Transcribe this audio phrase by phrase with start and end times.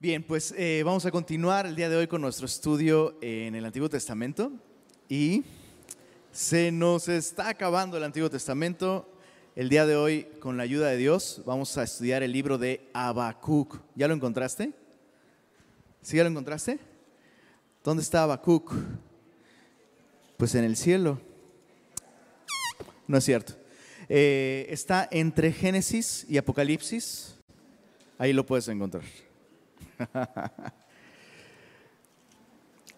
[0.00, 3.64] Bien, pues eh, vamos a continuar el día de hoy con nuestro estudio en el
[3.64, 4.52] Antiguo Testamento
[5.08, 5.42] y
[6.30, 9.12] se nos está acabando el Antiguo Testamento.
[9.56, 12.88] El día de hoy, con la ayuda de Dios, vamos a estudiar el libro de
[12.92, 13.80] Habacuc.
[13.96, 14.72] ¿Ya lo encontraste?
[16.00, 16.78] ¿Sí ya lo encontraste?
[17.82, 18.72] ¿Dónde está Habacuc?
[20.36, 21.20] Pues en el cielo.
[23.08, 23.54] No es cierto.
[24.08, 27.34] Eh, está entre Génesis y Apocalipsis.
[28.16, 29.02] Ahí lo puedes encontrar.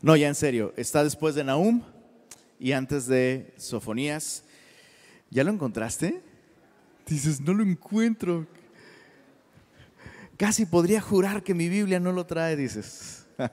[0.03, 1.83] No, ya en serio, está después de Nahum
[2.59, 4.45] y antes de Sofonías.
[5.29, 6.23] ¿Ya lo encontraste?
[7.07, 8.47] Dices, no lo encuentro.
[10.39, 13.27] Casi podría jurar que mi Biblia no lo trae, dices.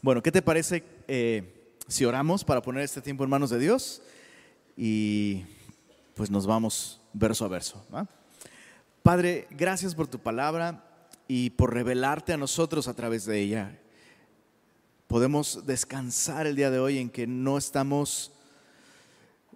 [0.00, 4.00] Bueno, ¿qué te parece eh, si oramos para poner este tiempo en manos de Dios?
[4.76, 5.44] Y
[6.14, 7.84] pues nos vamos verso a verso.
[9.08, 10.84] Padre, gracias por tu palabra
[11.26, 13.80] y por revelarte a nosotros a través de ella.
[15.06, 18.32] Podemos descansar el día de hoy en que no estamos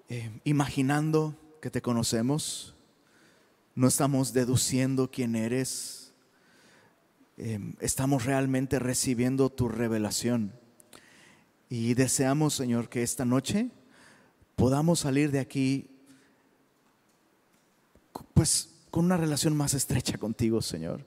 [0.09, 2.75] eh, imaginando que te conocemos,
[3.75, 6.15] no estamos deduciendo quién eres,
[7.37, 10.55] eh, estamos realmente recibiendo tu revelación.
[11.69, 13.69] Y deseamos, Señor, que esta noche
[14.57, 15.91] podamos salir de aquí,
[18.33, 21.07] pues, con una relación más estrecha contigo, Señor.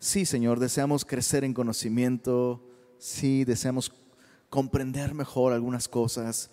[0.00, 2.60] Sí, Señor, deseamos crecer en conocimiento,
[2.98, 3.92] sí, deseamos
[4.50, 6.50] comprender mejor algunas cosas,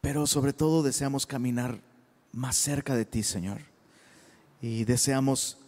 [0.00, 1.80] pero sobre todo deseamos caminar
[2.30, 3.58] más cerca de ti, Señor.
[4.60, 5.58] Y deseamos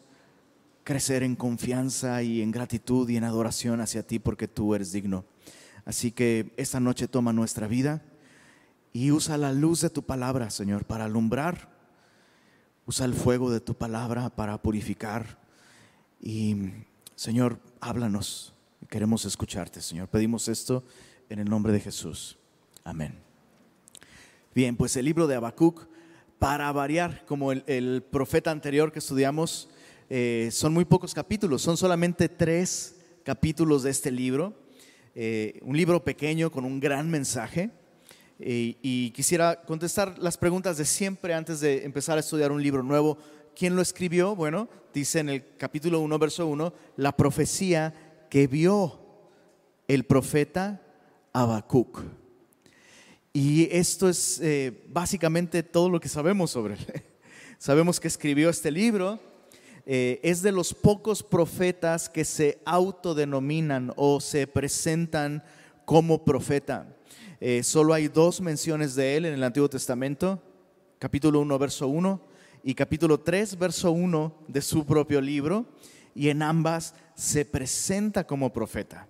[0.84, 5.24] crecer en confianza y en gratitud y en adoración hacia ti porque tú eres digno.
[5.84, 8.02] Así que esta noche toma nuestra vida
[8.92, 11.73] y usa la luz de tu palabra, Señor, para alumbrar.
[12.86, 15.38] Usa el fuego de tu palabra para purificar.
[16.20, 16.56] Y,
[17.14, 18.52] Señor, háblanos.
[18.90, 20.08] Queremos escucharte, Señor.
[20.08, 20.84] Pedimos esto
[21.30, 22.36] en el nombre de Jesús.
[22.84, 23.14] Amén.
[24.54, 25.86] Bien, pues el libro de Habacuc,
[26.38, 29.70] para variar, como el, profeta anterior que estudiamos,
[30.10, 34.52] eh, son muy pocos capítulos, son solamente tres capítulos de este libro.
[35.14, 37.70] Eh, un libro pequeño con un gran mensaje.
[38.38, 43.16] Y quisiera contestar las preguntas de siempre antes de empezar a estudiar un libro nuevo.
[43.54, 44.34] ¿Quién lo escribió?
[44.34, 47.94] Bueno, dice en el capítulo 1, verso 1, la profecía
[48.28, 49.00] que vio
[49.86, 50.82] el profeta
[51.32, 52.02] Habacuc.
[53.32, 57.02] Y esto es eh, básicamente todo lo que sabemos sobre él.
[57.58, 59.20] sabemos que escribió este libro.
[59.86, 65.42] Eh, es de los pocos profetas que se autodenominan o se presentan
[65.84, 66.93] como profeta.
[67.46, 70.42] Eh, solo hay dos menciones de él en el Antiguo Testamento,
[70.98, 72.18] capítulo 1, verso 1
[72.62, 75.66] y capítulo 3, verso 1 de su propio libro,
[76.14, 79.08] y en ambas se presenta como profeta.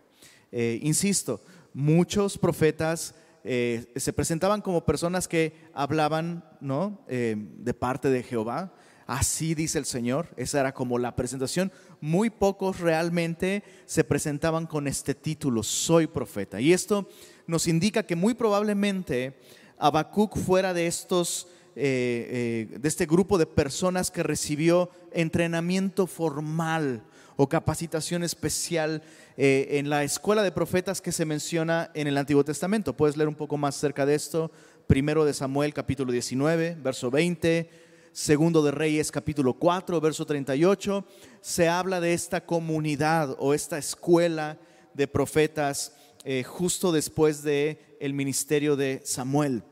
[0.51, 3.15] insisto, muchos profetas
[3.45, 7.05] eh, se presentaban como personas que hablaban ¿no?
[7.07, 8.75] Eh, de parte de Jehová.
[9.07, 11.71] Así dice el Señor, esa era como la presentación.
[12.01, 16.61] Muy pocos realmente se presentaban con este título, soy profeta.
[16.61, 17.07] Y esto
[17.47, 19.39] nos indica que muy probablemente
[19.79, 27.03] Habacuc fuera de estos, eh, de este grupo de personas que recibió entrenamiento formal
[27.37, 29.03] o capacitación especial
[29.37, 32.97] eh, en la escuela de profetas que se menciona en el Antiguo Testamento.
[32.97, 34.51] Puedes leer un poco más cerca de esto.
[34.87, 37.69] Primero de Samuel capítulo 19, verso 20.
[38.13, 41.05] Segundo de Reyes capítulo 4, verso 38.
[41.41, 44.59] Se habla de esta comunidad o esta escuela
[44.95, 45.93] de profetas
[46.25, 49.63] eh, justo después de el ministerio de Samuel.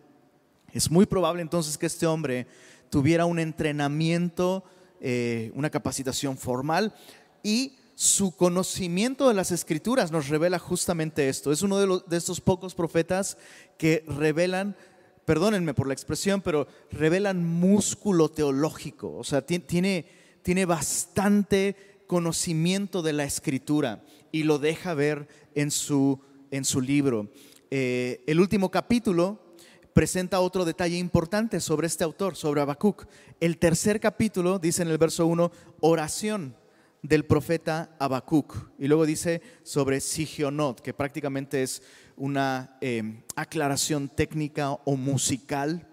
[0.72, 2.46] Es muy probable entonces que este hombre
[2.90, 4.62] tuviera un entrenamiento,
[5.00, 6.94] eh, una capacitación formal
[7.42, 11.52] y su conocimiento de las escrituras nos revela justamente esto.
[11.52, 13.38] Es uno de, los, de estos pocos profetas
[13.78, 14.76] que revelan,
[15.24, 19.16] perdónenme por la expresión, pero revelan músculo teológico.
[19.16, 20.06] O sea, tiene,
[20.42, 26.20] tiene bastante conocimiento de la escritura y lo deja ver en su,
[26.52, 27.28] en su libro.
[27.72, 29.56] Eh, el último capítulo
[29.92, 33.06] presenta otro detalle importante sobre este autor, sobre Habacuc.
[33.40, 35.50] El tercer capítulo dice en el verso 1,
[35.80, 36.54] oración
[37.02, 38.70] del profeta Habacuc.
[38.78, 41.82] Y luego dice sobre Sigionot, que prácticamente es
[42.16, 45.88] una eh, aclaración técnica o musical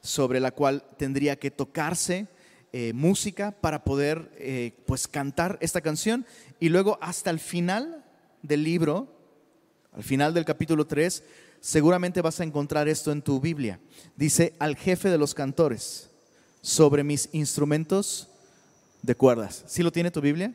[0.00, 2.28] sobre la cual tendría que tocarse
[2.72, 6.24] eh, música para poder eh, pues cantar esta canción.
[6.60, 8.04] Y luego hasta el final
[8.42, 9.17] del libro,
[9.98, 11.24] al final del capítulo 3,
[11.60, 13.80] seguramente vas a encontrar esto en tu Biblia.
[14.14, 16.08] Dice al jefe de los cantores,
[16.62, 18.28] sobre mis instrumentos
[19.02, 19.64] de cuerdas.
[19.66, 20.54] ¿Sí lo tiene tu Biblia?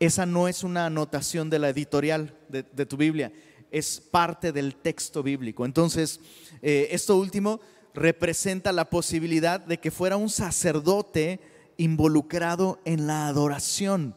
[0.00, 3.30] Esa no es una anotación de la editorial de, tu Biblia,
[3.70, 5.66] es parte del texto bíblico.
[5.66, 6.18] Entonces,
[6.62, 7.60] eh, esto último
[7.92, 11.40] representa la posibilidad de que fuera un sacerdote
[11.76, 14.14] involucrado en la adoración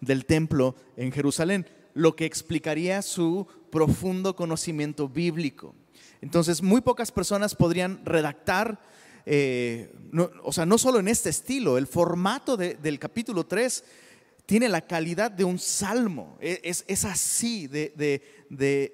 [0.00, 5.74] del templo en Jerusalén, lo que explicaría su profundo conocimiento bíblico.
[6.20, 8.80] Entonces, muy pocas personas podrían redactar,
[9.26, 9.92] eh,
[10.42, 13.84] o sea, no solo en este estilo, el formato del capítulo 3
[14.46, 18.92] tiene la calidad de un salmo, e, es, así, de,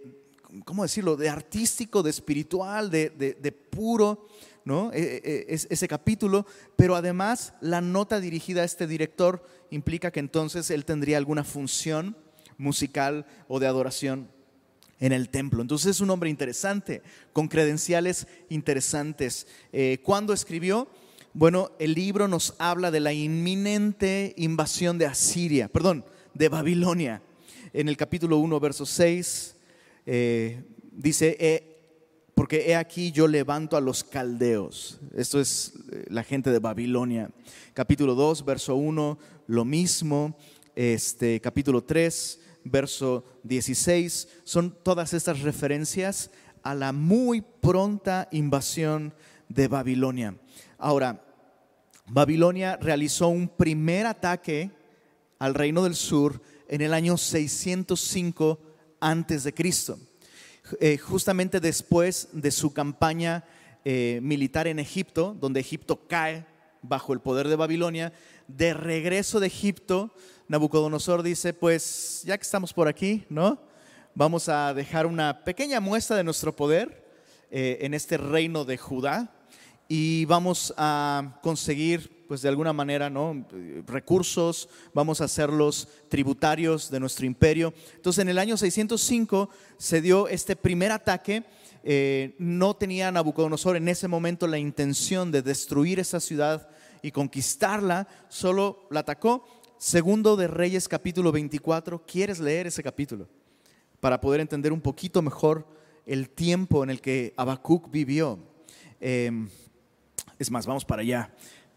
[0.65, 4.27] ¿cómo decirlo?, de artístico, de espiritual, de, puro.
[4.65, 4.93] ¿no?
[4.93, 6.45] E, e, es, ese capítulo,
[6.77, 12.17] pero además la nota dirigida a este director implica que entonces él tendría alguna función
[12.59, 14.29] musical o de adoración
[15.01, 15.63] en el templo.
[15.63, 17.03] Entonces es un hombre interesante,
[17.33, 19.47] con credenciales interesantes.
[19.73, 20.89] Eh, ¿Cuándo escribió?
[21.33, 27.23] Bueno, el libro nos habla de la inminente invasión de Asiria, perdón, de Babilonia.
[27.73, 29.57] En el capítulo 1, verso 6,
[30.07, 31.37] eh, dice,
[32.39, 35.01] porque he aquí yo levanto a los caldeos.
[35.17, 37.33] Esto es eh, la gente de Babilonia.
[37.75, 39.19] Capítulo 2, verso 1,
[39.49, 40.37] lo mismo.
[40.77, 46.31] Este, capítulo 3, verso 16, son todas estas referencias
[46.63, 49.15] a la muy pronta invasión
[49.49, 50.37] de Babilonia.
[50.79, 51.25] Ahora,
[52.07, 54.71] Babilonia realizó un primer ataque
[55.39, 58.61] al reino del sur en el año 605
[59.01, 59.99] antes de Cristo,
[60.81, 63.45] eh, justamente después de su campaña
[63.85, 66.47] eh, militar en Egipto, donde Egipto cae
[66.83, 68.13] bajo el poder de Babilonia.
[68.49, 70.11] De regreso de Egipto,
[70.49, 73.61] Nabucodonosor dice, pues ya que estamos por aquí, ¿no?
[74.15, 77.07] Vamos a dejar una pequeña muestra de nuestro poder
[77.51, 79.31] eh, en este reino de Judá
[79.87, 83.47] y vamos a conseguir, pues de alguna manera, ¿no?
[83.87, 87.75] recursos, vamos a hacerlos tributarios de nuestro imperio.
[87.97, 91.45] Entonces, en el año 605 se dio este primer ataque.
[91.85, 96.67] Eh, no tenía Nabucodonosor en ese momento la intención de destruir esa ciudad
[97.03, 99.45] y conquistarla, solo la atacó
[99.79, 103.29] Segundo de Reyes capítulo 24, ¿quieres leer ese capítulo?
[104.01, 105.69] Para poder entender un poquito mejor
[106.05, 108.41] el tiempo en el que Habacuc vivió.
[108.99, 109.49] Em,
[110.37, 111.33] es más, vamos para allá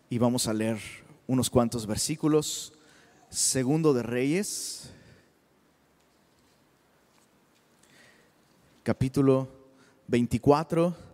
[0.10, 0.80] y vamos a leer
[1.28, 2.74] unos cuantos versículos.
[3.30, 4.92] Segundo de Reyes,
[8.82, 9.48] capítulo
[10.08, 11.11] 24,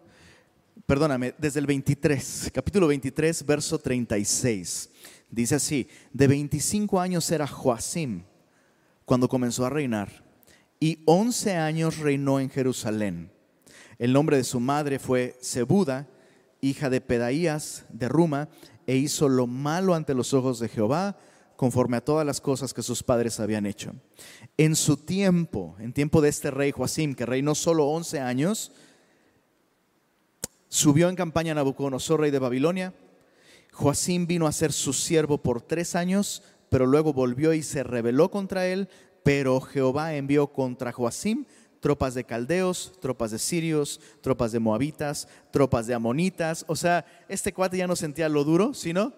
[0.87, 4.89] perdóname, desde el 23, capítulo 23, verso 36.
[5.29, 8.23] Dice así, de 25 años era Joacim
[9.03, 10.23] cuando comenzó a reinar
[10.79, 13.31] y 11 años reinó en Jerusalén.
[13.99, 16.07] El nombre de su madre fue Zebuda,
[16.61, 18.47] hija de Pedaías de Ruma,
[18.85, 21.17] e hizo lo malo ante los ojos de Jehová,
[21.57, 23.93] conforme a todas las cosas que sus padres habían hecho.
[24.55, 28.71] En su tiempo, en tiempo de este rey Joacim, que reinó solo 11 años,
[30.69, 32.93] subió en campaña a Nabucodonosor, rey de Babilonia,
[33.77, 38.31] Joacim vino a ser su siervo por tres años, pero luego volvió y se rebeló
[38.31, 38.89] contra él.
[39.21, 41.45] Pero Jehová envió contra Joacim
[41.79, 46.65] tropas de caldeos, tropas de sirios, tropas de moabitas, tropas de amonitas.
[46.67, 49.13] O sea, este cuate ya no sentía lo duro, sino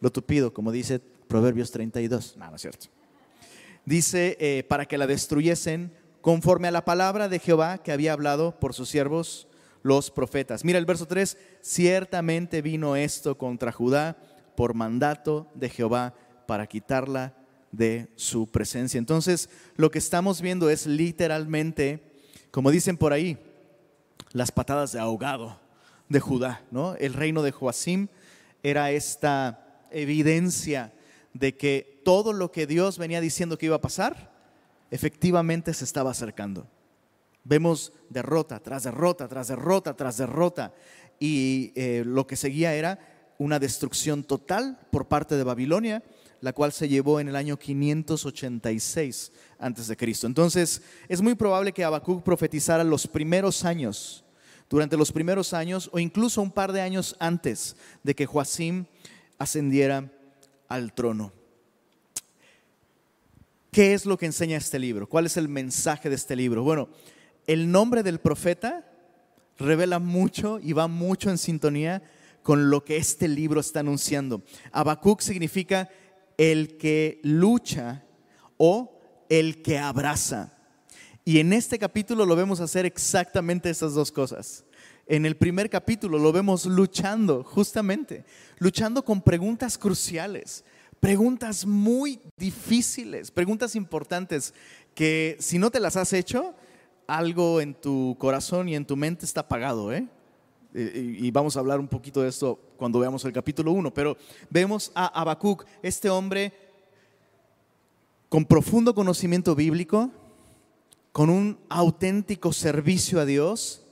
[0.00, 0.98] lo tupido, como dice
[1.28, 2.38] Proverbios 32.
[2.38, 2.86] No, no es cierto.
[3.84, 5.92] Dice, eh, para que la destruyesen
[6.22, 9.48] conforme a la palabra de Jehová que había hablado por sus siervos
[9.82, 10.64] los profetas.
[10.64, 14.16] Mira el verso 3, ciertamente vino esto contra Judá
[14.56, 16.14] por mandato de Jehová
[16.46, 17.34] para quitarla
[17.72, 18.98] de su presencia.
[18.98, 22.02] Entonces, lo que estamos viendo es literalmente,
[22.50, 23.38] como dicen por ahí,
[24.32, 25.58] las patadas de ahogado
[26.08, 26.94] de Judá, ¿no?
[26.96, 28.08] El reino de Joacim
[28.62, 30.92] era esta evidencia
[31.32, 34.32] de que todo lo que Dios venía diciendo que iba a pasar,
[34.90, 36.66] efectivamente se estaba acercando.
[37.44, 40.74] Vemos derrota tras derrota, tras derrota, tras derrota.
[41.18, 42.98] Y eh, lo que seguía era
[43.38, 46.02] una destrucción total por parte de Babilonia,
[46.40, 50.26] la cual se llevó en el año 586 antes de Cristo.
[50.26, 54.24] Entonces, es muy probable que Habacuc profetizara los primeros años,
[54.68, 58.86] durante los primeros años o incluso un par de años antes de que Joacim
[59.38, 60.10] ascendiera
[60.68, 61.32] al trono.
[63.72, 65.08] ¿Qué es lo que enseña este libro?
[65.08, 66.62] ¿Cuál es el mensaje de este libro?
[66.62, 66.88] Bueno,
[67.50, 68.86] el nombre del profeta
[69.58, 72.00] revela mucho y va mucho en sintonía
[72.44, 74.44] con lo que este libro está anunciando.
[74.70, 75.88] Habacuc significa
[76.38, 78.04] el que lucha
[78.56, 80.52] o el que abraza.
[81.24, 84.64] Y en este capítulo lo vemos hacer exactamente esas dos cosas.
[85.08, 88.24] En el primer capítulo lo vemos luchando, justamente,
[88.58, 90.64] luchando con preguntas cruciales.
[91.00, 94.54] Preguntas muy difíciles, preguntas importantes
[94.94, 96.54] que si no te las has hecho,
[97.16, 100.06] algo en tu corazón y en tu mente está apagado, ¿eh?
[100.72, 104.16] Y vamos a hablar un poquito de esto cuando veamos el capítulo 1, pero
[104.48, 106.52] vemos a Habacuc, este hombre
[108.28, 110.12] con profundo conocimiento bíblico,
[111.10, 113.82] con un auténtico servicio a Dios,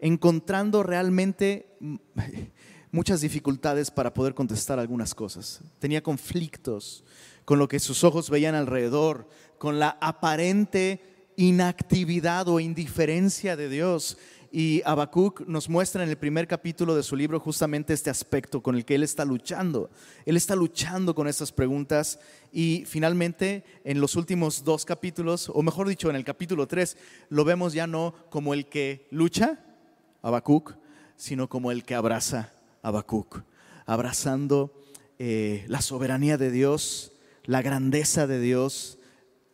[0.00, 1.76] encontrando realmente
[2.90, 5.60] muchas dificultades para poder contestar algunas cosas.
[5.78, 7.04] Tenía conflictos
[7.44, 14.18] con lo que sus ojos veían alrededor, con la aparente inactividad o indiferencia de Dios.
[14.50, 18.74] Y Habacuc nos muestra en el primer capítulo de su libro justamente este aspecto con
[18.74, 19.88] el que él está luchando.
[20.26, 22.18] Él está luchando con estas preguntas
[22.52, 26.96] y finalmente en los últimos dos capítulos, o mejor dicho, en el capítulo 3,
[27.28, 29.60] lo vemos ya no como el que lucha,
[30.22, 30.74] Habacuc,
[31.16, 32.52] sino como el que abraza
[32.82, 33.42] Habacuc,
[33.86, 34.72] abrazando
[35.20, 37.12] eh, la soberanía de Dios,
[37.44, 38.97] la grandeza de Dios,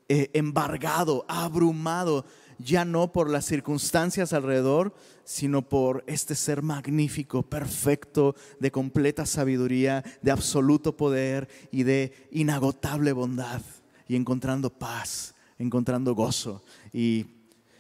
[0.09, 2.25] eh, embargado, abrumado
[2.59, 4.95] ya no por las circunstancias alrededor,
[5.25, 13.13] sino por este ser magnífico, perfecto, de completa sabiduría, de absoluto poder y de inagotable
[13.13, 13.63] bondad,
[14.07, 16.63] y encontrando paz, encontrando gozo.
[16.93, 17.27] Y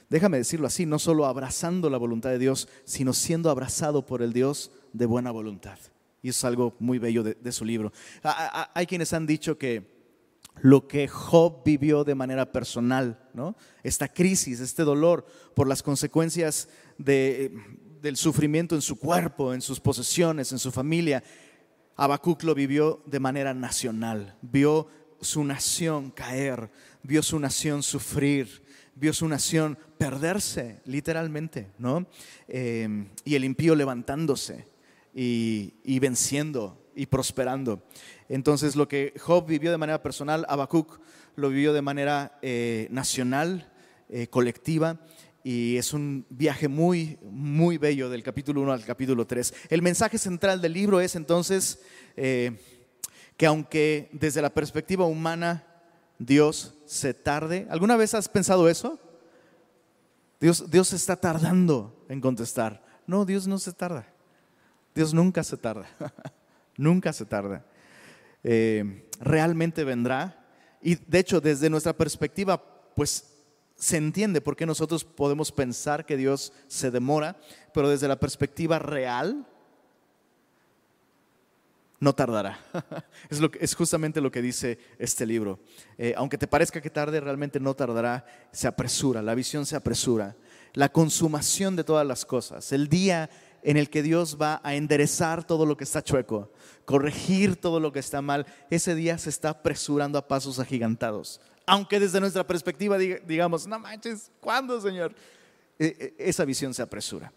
[0.09, 4.33] déjame decirlo así, no solo abrazando la voluntad de Dios, sino siendo abrazado por el
[4.33, 5.79] Dios de buena voluntad.
[6.23, 7.93] Y es algo muy bello de, de su libro.
[8.23, 9.94] Hay quienes han dicho que
[10.61, 13.57] lo que Job vivió de manera personal, ¿no?
[13.83, 16.69] Esta crisis, este dolor por las consecuencias
[16.99, 21.23] del sufrimiento en su cuerpo, en sus posesiones, en su familia.
[21.97, 24.89] Habacuc lo vivió de manera nacional, vio
[25.21, 26.71] su nación caer,
[27.03, 28.63] vio su nación sufrir,
[28.95, 32.07] vio su nación perderse, literalmente, ¿no?
[32.49, 34.67] Eh, y el impío levantándose
[35.17, 37.83] y venciendo y prosperando.
[38.29, 41.01] Entonces lo que Job vivió de manera personal, Habacuc
[41.37, 43.71] lo vivió de manera eh, nacional,
[44.09, 44.99] eh, colectiva,
[45.43, 49.53] y es un viaje muy, muy bello del capítulo 1 al capítulo 3.
[49.69, 51.81] El mensaje central del libro es entonces
[52.17, 52.59] eh,
[53.37, 55.67] que aunque desde la perspectiva humana
[56.19, 58.99] Dios se tarde, ¿alguna vez has pensado eso?
[60.41, 62.83] Dios, Dios está tardando en contestar.
[63.07, 64.07] No, Dios no se tarda.
[64.95, 65.87] Dios nunca se tarda.
[66.77, 67.65] nunca se tarda.
[68.45, 70.47] Eh, realmente vendrá.
[70.83, 72.63] Y de hecho, desde nuestra perspectiva,
[72.95, 73.35] pues
[73.77, 77.37] se entiende por qué nosotros podemos pensar que Dios se demora,
[77.73, 79.47] pero desde la perspectiva real,
[82.01, 82.61] no tardará.
[83.31, 85.59] es, lo es justamente lo que dice este libro.
[85.99, 90.37] Eh, aunque te parezca que tarde, realmente no tardará, se apresura, la visión se apresura.
[90.75, 93.31] La consumación de todas las cosas, el día
[93.65, 96.53] en el que Dios va a enderezar todo lo que está chueco,
[96.85, 101.41] corregir todo lo que está mal, ese día se está apresurando a pasos agigantados.
[101.67, 105.15] Aunque desde nuestra perspectiva digamos, no manches, ¿cuándo, Señor?
[105.79, 107.33] E, e, esa visión se apresura.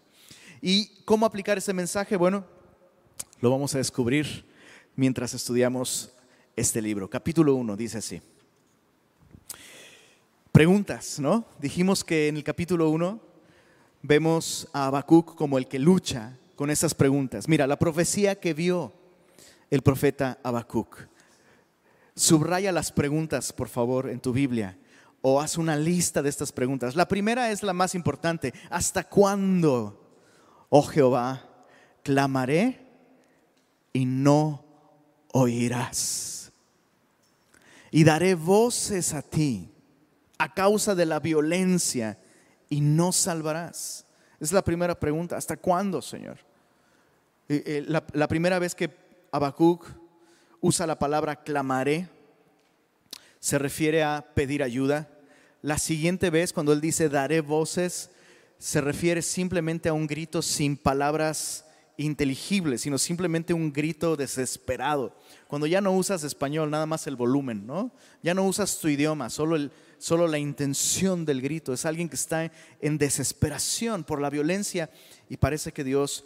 [0.60, 2.14] ¿Y cómo aplicar ese mensaje?
[2.14, 2.44] Bueno,
[3.40, 4.44] lo vamos a descubrir
[4.96, 6.12] mientras estudiamos
[6.56, 7.08] este libro.
[7.08, 8.20] Capítulo 1 dice así.
[10.52, 11.46] Preguntas, ¿no?
[11.58, 13.27] Dijimos que en el capítulo 1
[14.08, 17.46] vemos a Habacuc como el que lucha con esas preguntas.
[17.46, 18.94] Mira, la profecía que vio
[19.70, 21.06] el profeta Habacuc.
[22.16, 24.78] Subraya las preguntas, por favor, en tu Biblia
[25.20, 26.96] o haz una lista de estas preguntas.
[26.96, 28.54] La primera es la más importante.
[28.70, 30.10] ¿Hasta cuándo,
[30.70, 31.44] oh Jehová,
[32.02, 32.80] clamaré
[33.92, 34.64] y no
[35.32, 36.50] oirás?
[37.90, 39.70] Y daré voces a ti
[40.38, 42.18] a causa de la violencia
[42.68, 44.06] y no salvarás?
[44.40, 45.36] Es la primera pregunta.
[45.36, 46.38] ¿Hasta cuándo, Señor?
[47.48, 48.90] Eh, eh, la, primera vez que
[49.32, 49.86] Habacuc
[50.60, 52.08] usa la palabra clamaré,
[53.40, 55.08] se refiere a pedir ayuda.
[55.62, 58.10] La siguiente vez, cuando él dice daré voces,
[58.58, 61.64] se refiere simplemente a un grito sin palabras
[61.96, 65.16] inteligibles, sino simplemente un grito desesperado.
[65.46, 67.90] Cuando ya no usas español, nada más el volumen, ¿no?
[68.22, 71.72] Ya no usas tu idioma, solo el, solo la intención del grito.
[71.72, 72.50] Es alguien que está
[72.80, 74.90] en desesperación por la violencia
[75.28, 76.24] y parece que Dios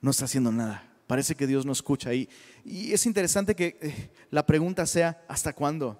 [0.00, 0.90] no está haciendo nada.
[1.06, 2.12] Parece que Dios no escucha.
[2.14, 2.28] Y,
[2.64, 5.98] y es interesante que eh, la pregunta sea, ¿hasta cuándo?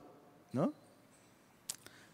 [0.53, 0.73] ¿No?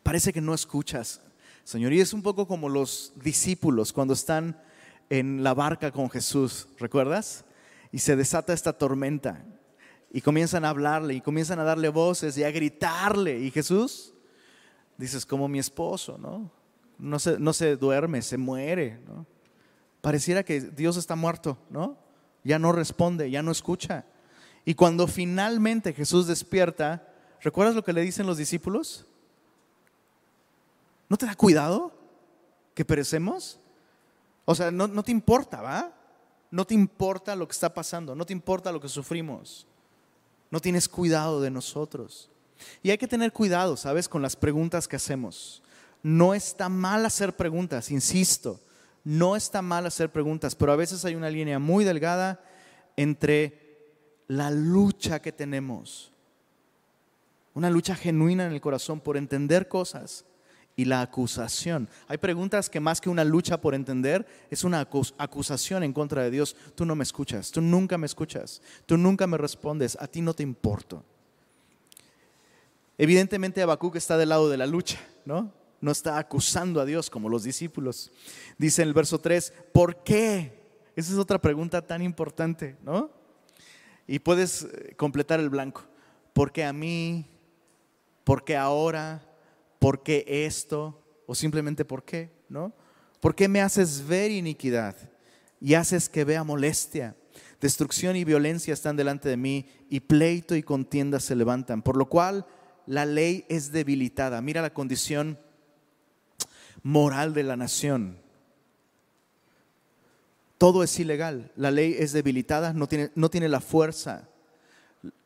[0.02, 1.20] Parece que no escuchas,
[1.64, 1.92] Señor.
[1.92, 4.60] Y es un poco como los discípulos cuando están
[5.08, 7.44] en la barca con Jesús, ¿recuerdas?
[7.92, 9.44] Y se desata esta tormenta
[10.12, 13.40] y comienzan a hablarle y comienzan a darle voces y a gritarle.
[13.40, 14.14] Y Jesús
[15.00, 16.50] dices, como mi esposo, ¿no?
[16.98, 19.00] No se, no se duerme, se muere.
[20.00, 21.96] Pareciera que Dios está muerto, ¿no?
[22.44, 24.04] Ya no responde, ya no escucha.
[24.64, 27.08] Y cuando finalmente Jesús despierta,
[27.40, 29.06] ¿recuerdas lo que le dicen los discípulos?
[31.08, 31.92] ¿No te da cuidado
[32.74, 33.58] que perecemos?
[34.44, 35.94] O sea, no, no te importa, ¿va?
[36.50, 39.66] No te importa lo que está pasando, no te importa lo que sufrimos.
[40.50, 42.30] No tienes cuidado de nosotros.
[42.82, 44.08] Y hay que tener cuidado, ¿sabes?
[44.08, 45.62] Con las preguntas que hacemos.
[46.02, 48.60] No está mal hacer preguntas, insisto.
[49.04, 52.40] No está mal hacer preguntas, pero a veces hay una línea muy delgada
[52.96, 53.70] entre
[54.28, 56.12] la lucha que tenemos,
[57.54, 60.24] una lucha genuina en el corazón por entender cosas
[60.76, 61.88] y la acusación.
[62.06, 64.86] Hay preguntas que más que una lucha por entender, es una
[65.18, 66.54] acusación en contra de Dios.
[66.74, 70.32] Tú no me escuchas, tú nunca me escuchas, tú nunca me respondes, a ti no
[70.32, 71.04] te importo.
[73.02, 75.52] Evidentemente Habacuc está del lado de la lucha, ¿no?
[75.80, 78.12] No está acusando a Dios como los discípulos.
[78.58, 80.60] Dice en el verso 3, ¿por qué?
[80.94, 83.10] Esa es otra pregunta tan importante, ¿no?
[84.06, 85.84] Y puedes eh, completar el blanco.
[86.34, 87.24] ¿Por qué a mí?
[88.22, 89.26] ¿Por qué ahora?
[89.80, 91.02] ¿por qué esto?
[91.26, 92.30] O simplemente ¿por qué?
[93.18, 94.94] ¿Por qué me haces ver iniquidad
[95.60, 97.16] y haces que vea molestia?
[97.60, 102.08] Destrucción y violencia están delante de mí y pleito y contienda se levantan, por lo
[102.08, 102.46] cual
[102.90, 104.42] la ley es debilitada.
[104.42, 105.38] Mira la condición
[106.82, 108.18] moral de la nación.
[110.58, 114.28] Todo es ilegal, la ley es debilitada, no tiene, no tiene la fuerza.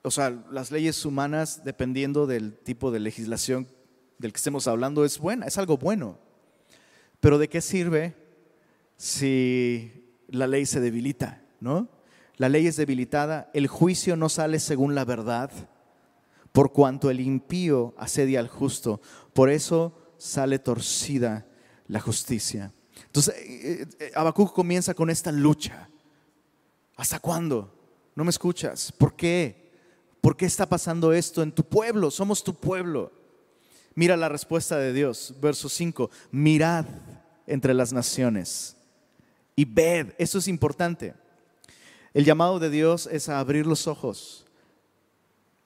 [0.02, 3.66] O sea, las leyes humanas, dependiendo del tipo de legislación
[4.18, 6.18] del que estemos hablando es buena, es algo bueno.
[7.18, 8.14] Pero ¿de qué sirve
[8.98, 11.42] si la ley se debilita?
[11.60, 11.88] ¿No?
[12.36, 15.50] La ley es debilitada, el juicio no sale según la verdad,
[16.54, 19.00] por cuanto el impío asedia al justo.
[19.32, 21.44] Por eso sale torcida
[21.88, 22.72] la justicia.
[23.06, 25.88] Entonces, eh, eh, Habacuc comienza con esta lucha.
[26.94, 27.74] ¿Hasta cuándo?
[28.14, 28.92] ¿No me escuchas?
[28.92, 29.72] ¿Por qué?
[30.20, 32.08] ¿Por qué está pasando esto en tu pueblo?
[32.12, 33.10] Somos tu pueblo.
[33.96, 36.86] Mira la respuesta de Dios, verso 5, mirad
[37.48, 38.76] entre las naciones
[39.56, 41.14] y ved, eso es importante.
[42.12, 44.43] El llamado de Dios es a abrir los ojos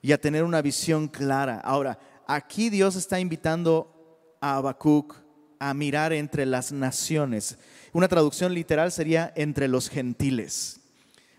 [0.01, 1.59] y a tener una visión clara.
[1.59, 5.15] Ahora, aquí Dios está invitando a Habacuc
[5.59, 7.57] a mirar entre las naciones.
[7.91, 10.79] Una traducción literal sería entre los gentiles.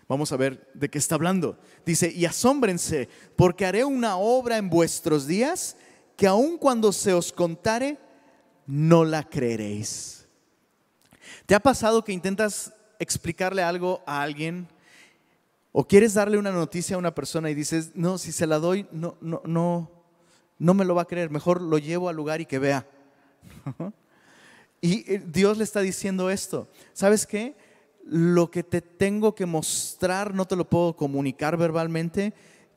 [0.07, 1.57] Vamos a ver de qué está hablando.
[1.85, 5.77] Dice, y asómbrense, porque haré una obra en vuestros días
[6.17, 7.97] que aun cuando se os contare,
[8.67, 10.27] no la creeréis.
[11.45, 14.67] ¿Te ha pasado que intentas explicarle algo a alguien
[15.71, 18.87] o quieres darle una noticia a una persona y dices, no, si se la doy,
[18.91, 19.91] no, no, no,
[20.59, 22.87] no me lo va a creer, mejor lo llevo al lugar y que vea.
[24.81, 27.55] y eh, Dios le está diciendo esto, ¿sabes qué?
[28.05, 32.33] Lo que te tengo que mostrar no te lo puedo comunicar verbalmente,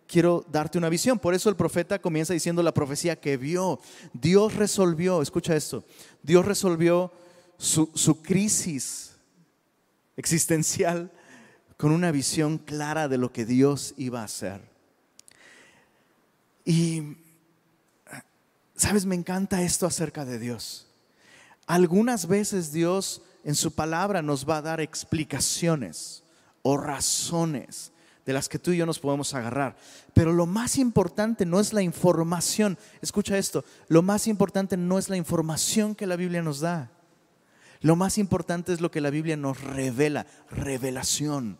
[0.07, 1.19] quiero darte una visión.
[1.19, 3.81] Por eso el profeta comienza diciendo la profecía que vio.
[4.13, 5.85] Dios resolvió, escucha esto,
[6.23, 7.13] Dios resolvió
[7.59, 9.17] su, crisis
[10.17, 11.11] existencial
[11.77, 14.61] con una visión clara de lo que Dios iba a hacer.
[16.65, 17.17] Y,
[18.77, 19.07] ¿sabes?
[19.07, 20.87] Me encanta esto acerca de Dios.
[21.67, 26.23] Algunas veces Dios en su palabra nos va a dar explicaciones
[26.63, 27.93] o razones
[28.25, 29.77] de las que tú y yo nos podemos agarrar.
[30.15, 32.79] Pero lo más importante no es la información.
[33.03, 36.91] Escucha esto, lo más importante no es la información que la Biblia nos da.
[37.81, 41.59] Lo más importante es lo que la Biblia nos revela, revelación.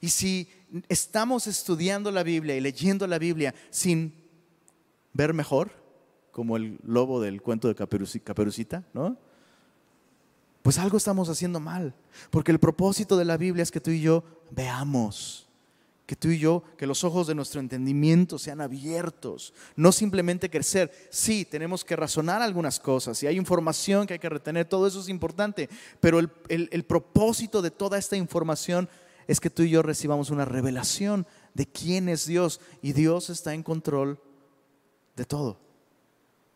[0.00, 0.48] Y si
[0.88, 4.14] estamos estudiando la Biblia y leyendo la Biblia sin
[5.12, 5.70] ver mejor,
[6.30, 9.16] como el lobo del cuento de Caperucita, ¿no?
[10.62, 11.94] Pues algo estamos haciendo mal,
[12.30, 15.48] porque el propósito de la Biblia es que tú y yo veamos
[16.08, 20.90] que tú y yo, que los ojos de nuestro entendimiento sean abiertos, no simplemente crecer.
[21.10, 25.00] Sí, tenemos que razonar algunas cosas y hay información que hay que retener, todo eso
[25.02, 25.68] es importante,
[26.00, 28.88] pero el, el propósito de toda esta información
[29.28, 33.52] es que tú y yo recibamos una revelación de quién es Dios y Dios está
[33.52, 34.20] en control
[35.16, 35.60] de todo.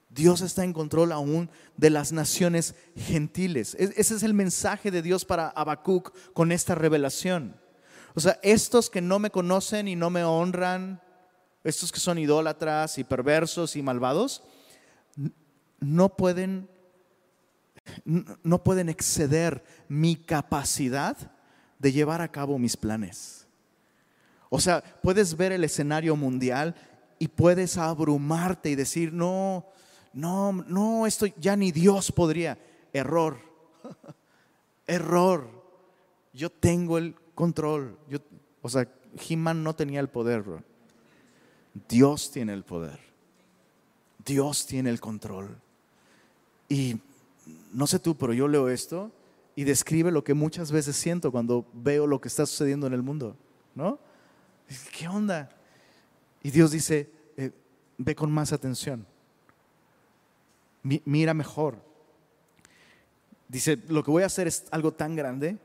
[0.08, 3.76] Dios está en control aún de las naciones gentiles.
[3.78, 7.60] Ese es el mensaje de Dios para Habacuc con esta revelación.
[8.14, 11.00] O sea, estos que no me conocen y no me honran,
[11.64, 14.42] estos que son idólatras y perversos y malvados,
[15.78, 16.70] no pueden,
[18.04, 21.31] no pueden exceder mi capacidad
[21.82, 23.44] de llevar a cabo mis planes.
[24.48, 26.76] O sea, puedes ver el escenario mundial
[27.18, 29.66] y puedes abrumarte y decir, no,
[30.12, 32.56] no, no, esto ya ni Dios podría.
[32.92, 33.40] Error,
[34.86, 35.50] error.
[36.32, 37.98] Yo tengo el control.
[38.08, 38.18] Yo,
[38.62, 38.86] o sea,
[39.28, 40.44] He-Man no tenía el poder.
[41.88, 43.00] Dios tiene el poder.
[44.24, 45.58] Dios tiene el control.
[46.68, 47.00] Y
[47.72, 49.10] no sé tú, pero yo leo esto
[49.54, 53.02] y describe lo que muchas veces siento cuando veo lo que está sucediendo en el
[53.02, 53.36] mundo,
[53.74, 53.98] ¿no?
[54.96, 55.50] ¿Qué onda?
[56.42, 57.50] Y Dios dice, eh,
[57.98, 59.06] ve con más atención,
[60.82, 61.76] mira mejor.
[63.48, 65.58] Dice, lo que voy a hacer es algo tan grande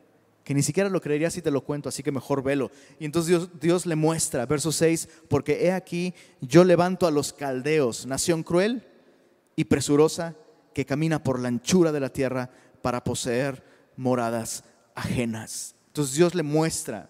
[0.44, 2.72] que ni siquiera lo creería si te lo cuento, así que mejor velo.
[3.00, 7.34] Y entonces Dios, Dios le muestra, verso 6, porque he aquí, yo levanto a los
[7.34, 8.86] caldeos, nación cruel
[9.56, 10.36] y presurosa,
[10.74, 12.50] que camina por la anchura de la tierra
[12.82, 13.64] para poseer
[13.98, 14.64] moradas
[14.96, 15.76] ajenas.
[15.88, 17.10] Entonces Dios le muestra,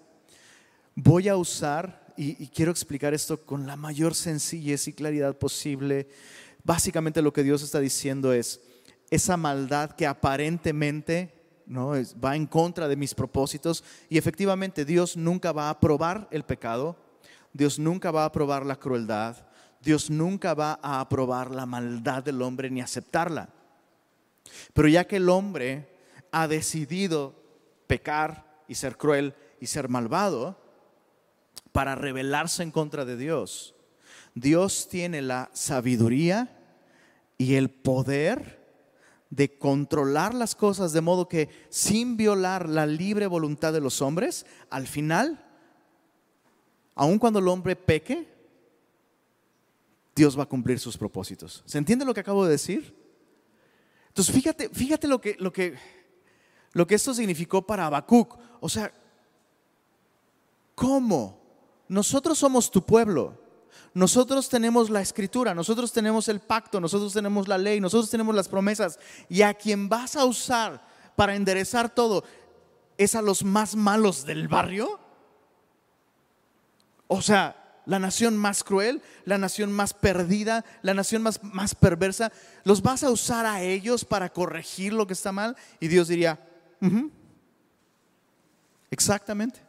[0.96, 6.08] voy a usar, y, quiero explicar esto con la mayor sencillez y claridad posible,
[6.64, 8.62] básicamente lo que Dios está diciendo es,
[9.10, 11.34] esa maldad que aparentemente
[11.66, 11.92] ¿no?
[12.24, 16.98] va en contra de mis propósitos y efectivamente Dios nunca va a aprobar el pecado,
[17.54, 19.38] Dios nunca va a aprobar la crueldad,
[19.82, 23.50] Dios nunca va a aprobar la maldad del hombre ni aceptarla.
[24.74, 25.97] Pero ya que el hombre
[26.32, 27.36] ha decidido
[27.88, 30.60] pecar y ser cruel y ser malvado
[31.72, 33.76] para rebelarse en contra de Dios,
[34.34, 36.58] Dios tiene la sabiduría
[37.38, 38.58] y el poder
[39.30, 44.46] de controlar las cosas de modo que sin violar la libre voluntad de los hombres,
[44.70, 45.44] al final,
[46.96, 48.28] aun cuando el hombre peque,
[50.16, 51.64] Dios va a cumplir sus propósitos.
[51.66, 52.96] ¿Se entiende lo que acabo de decir?
[54.08, 55.76] Entonces, fíjate, fíjate lo que, lo que,
[56.78, 58.38] lo que esto significó para Habacuc.
[58.60, 58.94] O sea,
[60.76, 61.42] ¿cómo?
[61.88, 63.36] Nosotros somos tu pueblo.
[63.96, 68.48] Nosotros tenemos la escritura, nosotros tenemos el pacto, nosotros tenemos la ley, nosotros tenemos las
[68.48, 69.00] promesas.
[69.28, 70.86] Y a quien vas a usar
[71.16, 72.24] para enderezar todo
[72.96, 75.00] es a los más malos del barrio.
[77.08, 82.32] O sea, la nación más cruel, la nación más perdida, la nación más, más perversa,
[82.66, 85.58] los vas a usar a ellos para corregir lo que está mal.
[85.80, 86.40] Y Dios diría,
[88.90, 89.60] exactamente.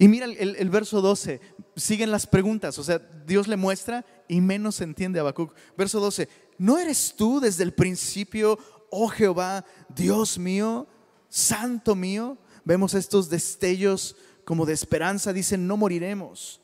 [0.00, 1.40] Y mira el, verso 12,
[1.74, 5.34] siguen las preguntas, o sea, Dios le muestra y menos entiende a.
[5.76, 8.58] Verso 12, ¿no eres tú desde el principio,
[8.90, 10.86] oh Jehová, Dios mío,
[11.28, 12.38] santo mío?
[12.64, 16.60] Vemos estos destellos como de esperanza, dicen, no moriremos.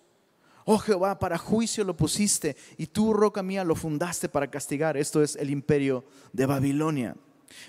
[0.64, 4.96] Oh Jehová, para juicio lo pusiste y tú, roca mía, lo fundaste para castigar.
[4.96, 7.16] Esto es el imperio de Babilonia.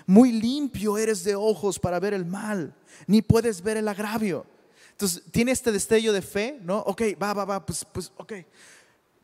[0.06, 2.74] Muy limpio eres de ojos para ver el mal,
[3.06, 4.46] ni puedes ver el agravio.
[4.92, 6.78] Entonces, tiene este destello de fe, ¿no?
[6.78, 8.32] Ok, va, va, va, pues, pues, ok.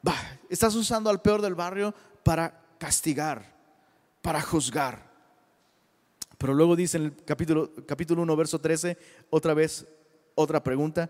[0.07, 0.15] Va,
[0.51, 3.57] estás usando al peor del barrio para castigar,
[4.21, 5.11] para juzgar.
[6.37, 8.99] Pero luego dice en el capítulo, capítulo 1, verso 13,
[9.31, 9.87] otra vez,
[10.35, 11.09] otra pregunta.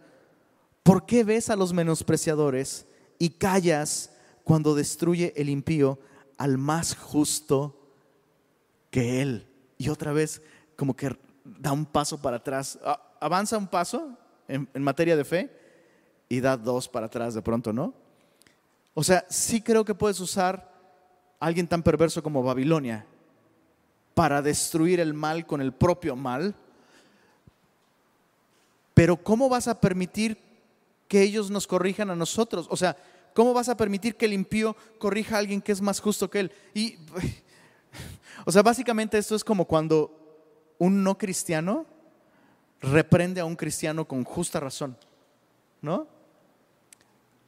[0.82, 2.86] ¿Por qué ves a los menospreciadores
[3.18, 4.10] y callas
[4.44, 5.98] cuando destruye el impío
[6.36, 7.81] al más justo
[8.92, 9.48] que él?
[9.78, 10.40] Y otra vez,
[10.76, 12.78] como que da un paso para atrás,
[13.18, 15.50] avanza un paso en, materia de fe
[16.28, 17.94] y da dos para atrás de pronto, ¿no?
[18.94, 20.70] O sea, sí creo que puedes usar
[21.40, 23.06] a alguien tan perverso como Babilonia
[24.14, 26.54] para destruir el mal con el propio mal,
[28.92, 30.36] pero ¿cómo vas a permitir
[31.08, 32.66] que ellos nos corrijan a nosotros?
[32.68, 32.94] O sea,
[33.32, 36.40] ¿cómo vas a permitir que el impío corrija a alguien que es más justo que
[36.40, 36.52] él?
[36.74, 36.98] Y,
[38.44, 40.18] o sea, básicamente esto es como cuando
[40.78, 41.86] un no cristiano
[42.80, 44.96] reprende a un cristiano con justa razón,
[45.80, 46.08] ¿no?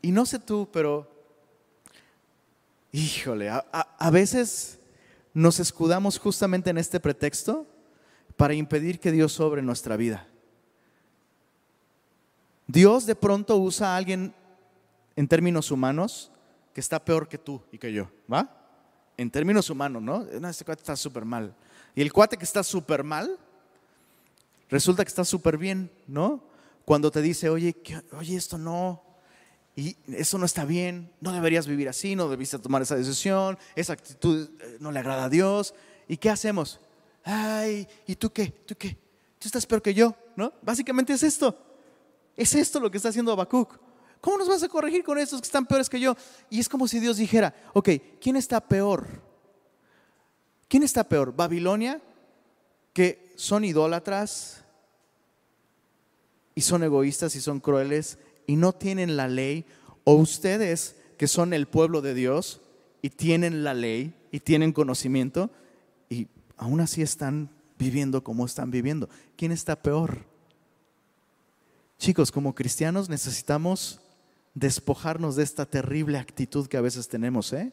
[0.00, 1.10] Y no sé tú, pero,
[2.92, 4.78] híjole, a, veces
[5.32, 7.66] nos escudamos justamente en este pretexto
[8.36, 10.28] para impedir que Dios sobre nuestra vida.
[12.66, 14.34] Dios de pronto usa a alguien
[15.16, 16.30] en términos humanos
[16.72, 18.63] que está peor que tú y que yo, ¿va?
[19.16, 20.26] En términos humanos, ¿no?
[20.40, 21.54] No, este cuate está súper mal.
[21.94, 23.38] Y el cuate que está súper mal
[24.68, 26.42] resulta que está súper bien, ¿no?
[26.84, 27.76] Cuando te dice, oye,
[28.12, 29.02] oye, esto no,
[29.76, 33.92] y eso no está bien, no deberías vivir así, no debiste tomar esa decisión, esa
[33.94, 35.74] actitud eh, no le agrada a Dios.
[36.06, 36.80] ¿Y qué hacemos?
[37.24, 38.48] Ay, ¿y tú qué?
[38.48, 38.96] ¿Tú qué?
[39.38, 40.52] Tú estás peor que yo, ¿no?
[40.62, 41.58] Básicamente es esto.
[42.36, 43.78] Es esto lo que está haciendo Habacuc.
[44.24, 46.16] ¿Cómo nos vas a corregir con estos que están peores que yo?
[46.48, 47.90] Y es como si Dios dijera, ok,
[48.22, 49.06] ¿quién está peor?
[50.66, 51.36] ¿Quién está peor?
[51.36, 52.00] ¿Babilonia?
[52.94, 54.64] Que son idólatras,
[56.54, 59.66] y son egoístas y son crueles y no tienen la ley,
[60.04, 62.62] o ustedes que son el pueblo de Dios
[63.02, 65.50] y tienen la ley y tienen conocimiento
[66.08, 69.10] y aún así están viviendo como están viviendo.
[69.36, 70.24] ¿Quién está peor?
[71.98, 74.00] Chicos, como cristianos necesitamos
[74.54, 77.52] despojarnos de esta terrible actitud que a veces tenemos.
[77.52, 77.72] ¿eh?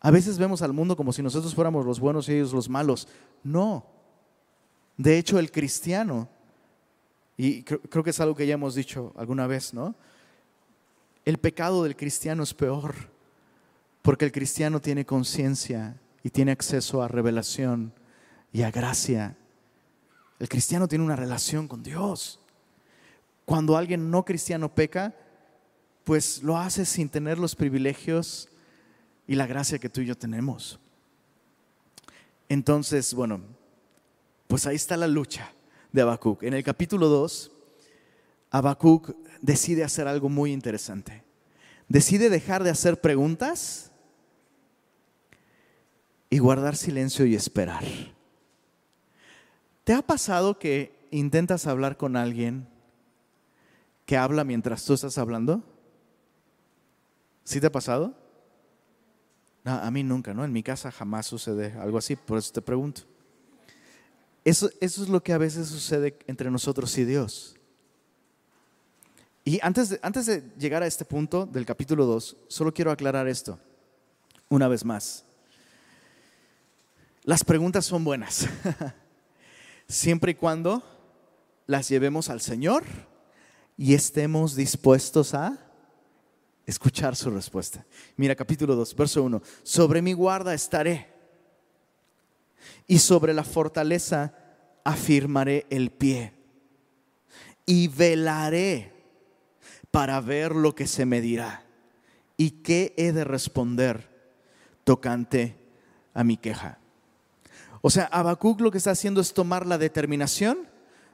[0.00, 3.08] A veces vemos al mundo como si nosotros fuéramos los buenos y ellos los malos.
[3.42, 3.86] No.
[4.96, 6.28] De hecho, el cristiano,
[7.36, 9.94] y creo, que es algo que ya hemos dicho alguna vez, ¿no?
[11.24, 12.94] El pecado del cristiano es peor,
[14.02, 17.92] porque el cristiano tiene conciencia y tiene acceso a revelación
[18.52, 19.36] y a gracia.
[20.38, 22.40] El cristiano tiene una relación con Dios.
[23.44, 25.14] Cuando alguien no cristiano peca,
[26.10, 28.48] pues lo hace sin tener los privilegios
[29.28, 30.80] y la gracia que tú y yo tenemos.
[32.48, 33.40] Entonces, bueno,
[34.48, 35.52] pues ahí está la lucha
[35.92, 36.42] de Habacuc.
[36.42, 37.52] En el capítulo 2,
[38.50, 41.22] Habacuc decide hacer algo muy interesante.
[41.86, 43.92] Decide dejar de hacer preguntas
[46.28, 47.84] y guardar silencio y esperar.
[49.84, 52.66] ¿Te ha pasado que intentas hablar con alguien
[54.06, 55.62] que habla mientras tú estás hablando?
[57.50, 58.14] ¿Sí te ha pasado?
[59.64, 60.44] a mí nunca, ¿no?
[60.44, 63.02] En mi casa jamás sucede algo así, por eso te pregunto.
[64.44, 67.56] Eso, eso es lo que a veces sucede entre nosotros y Dios.
[69.44, 73.26] Y antes de, antes de llegar a este punto del capítulo 2, solo quiero aclarar
[73.26, 73.58] esto,
[74.48, 75.24] una vez más.
[77.24, 78.46] Las preguntas son buenas,
[79.88, 80.84] siempre y cuando
[81.66, 82.84] las llevemos al Señor
[83.76, 85.69] y estemos dispuestos a
[86.70, 87.84] escuchar su respuesta.
[88.16, 89.42] Mira capítulo 2, verso 1.
[89.62, 91.08] Sobre mi guarda estaré
[92.86, 94.34] y sobre la fortaleza
[94.84, 96.32] afirmaré el pie
[97.66, 98.92] y velaré
[99.90, 101.64] para ver lo que se me dirá
[102.36, 104.08] y qué he de responder
[104.84, 105.56] tocante
[106.14, 106.78] a mi queja.
[107.82, 110.68] O sea, Habacuc lo que está haciendo es tomar la determinación.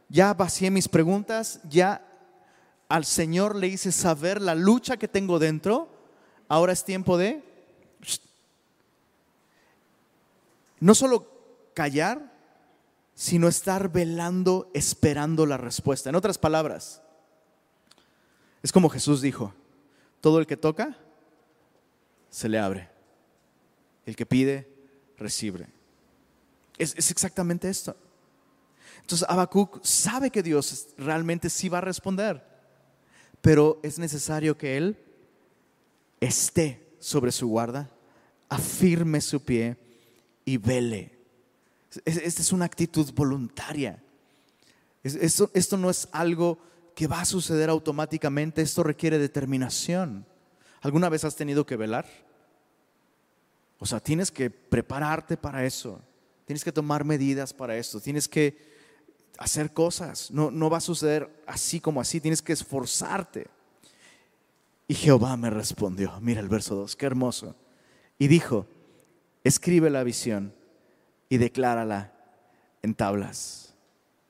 [0.08, 2.06] Ya vacié mis preguntas, ya
[2.88, 5.88] al Señor le hice saber la lucha que tengo dentro,
[6.48, 7.42] ahora es tiempo de
[10.78, 11.26] no solo
[11.74, 12.32] callar,
[13.14, 16.10] sino estar velando, esperando la respuesta.
[16.10, 17.02] En otras palabras,
[18.62, 19.54] es como Jesús dijo,
[20.20, 20.96] todo el que toca,
[22.30, 22.90] se le abre.
[24.04, 24.68] El que pide,
[25.16, 25.66] recibe.
[26.78, 27.96] Es, exactamente esto.
[29.00, 32.55] Entonces Habacuc sabe que Dios realmente sí va a responder
[33.46, 34.96] pero es necesario que Él
[36.18, 37.88] esté sobre su guarda,
[38.48, 39.76] afirme su pie
[40.44, 41.16] y vele.
[42.04, 44.02] Esta es una actitud voluntaria.
[45.04, 46.58] Esto, esto no es algo
[46.96, 50.26] que va a suceder automáticamente, esto requiere determinación.
[50.80, 52.04] ¿Alguna vez has tenido que velar?
[53.78, 56.00] O sea, tienes que prepararte para eso,
[56.46, 58.75] tienes que tomar medidas para esto, tienes que
[59.38, 60.30] hacer cosas.
[60.30, 63.48] No, no va a suceder así como así, tienes que esforzarte.
[64.88, 67.56] Y Jehová me respondió, mira el verso 2, qué hermoso.
[68.18, 68.66] Y dijo,
[69.44, 70.54] escribe la visión
[71.28, 72.12] y declárala
[72.82, 73.74] en tablas.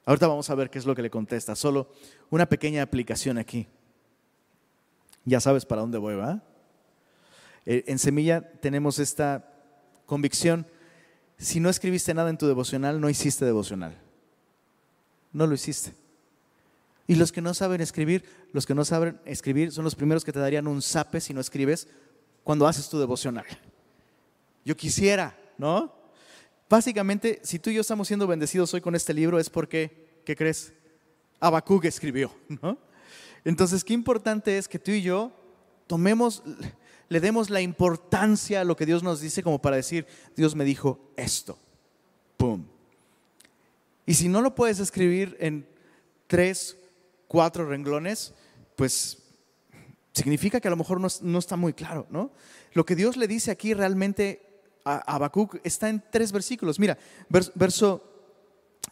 [0.06, 1.54] Ahorita vamos a ver qué es lo que le contesta.
[1.56, 1.90] Solo
[2.30, 3.66] una pequeña aplicación aquí.
[5.24, 6.42] Ya sabes para dónde voy, ¿va?
[7.66, 9.52] Eh, en Semilla tenemos esta
[10.06, 10.66] convicción.
[11.36, 14.05] Si no escribiste nada en tu devocional, no hiciste devocional
[15.36, 15.94] no lo hiciste.
[17.06, 20.32] Y los que no saben escribir, los que no saben escribir son los primeros que
[20.32, 21.88] te darían un zape si no escribes
[22.42, 23.44] cuando haces tu devocional.
[24.64, 25.92] Yo quisiera, ¿no?
[26.70, 30.34] Básicamente, si tú y yo estamos siendo bendecidos hoy con este libro es porque, ¿qué
[30.34, 30.72] crees?
[31.38, 32.78] Habacuc escribió, ¿no?
[33.44, 35.32] Entonces, qué importante es que tú y yo
[35.86, 36.42] tomemos,
[37.08, 40.64] le demos la importancia a lo que Dios nos dice como para decir, Dios me
[40.64, 41.58] dijo esto.
[42.38, 42.64] ¡Pum!
[44.06, 45.68] Y si no lo puedes escribir en
[46.28, 46.78] tres,
[47.26, 48.32] cuatro renglones,
[48.76, 49.18] pues
[50.12, 52.30] significa que a lo mejor no, está muy claro, ¿no?
[52.72, 56.78] Lo que Dios le dice aquí realmente a Habacuc está en tres versículos.
[56.78, 56.96] Mira,
[57.28, 58.02] verso,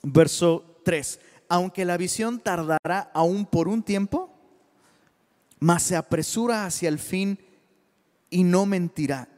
[0.03, 1.20] verso 3.
[1.48, 4.35] Aunque la visión tardará aún por un tiempo,
[5.61, 7.38] mas se apresura hacia el fin
[8.31, 9.29] y no mentirá.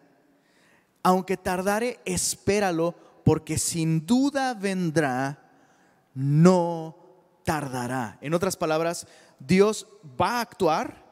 [1.03, 5.46] Aunque tardare, espéralo, porque sin duda vendrá
[6.17, 6.97] no
[7.45, 8.19] tardará.
[8.23, 9.07] En otras palabras,
[9.39, 9.87] Dios
[10.21, 11.05] va a actuar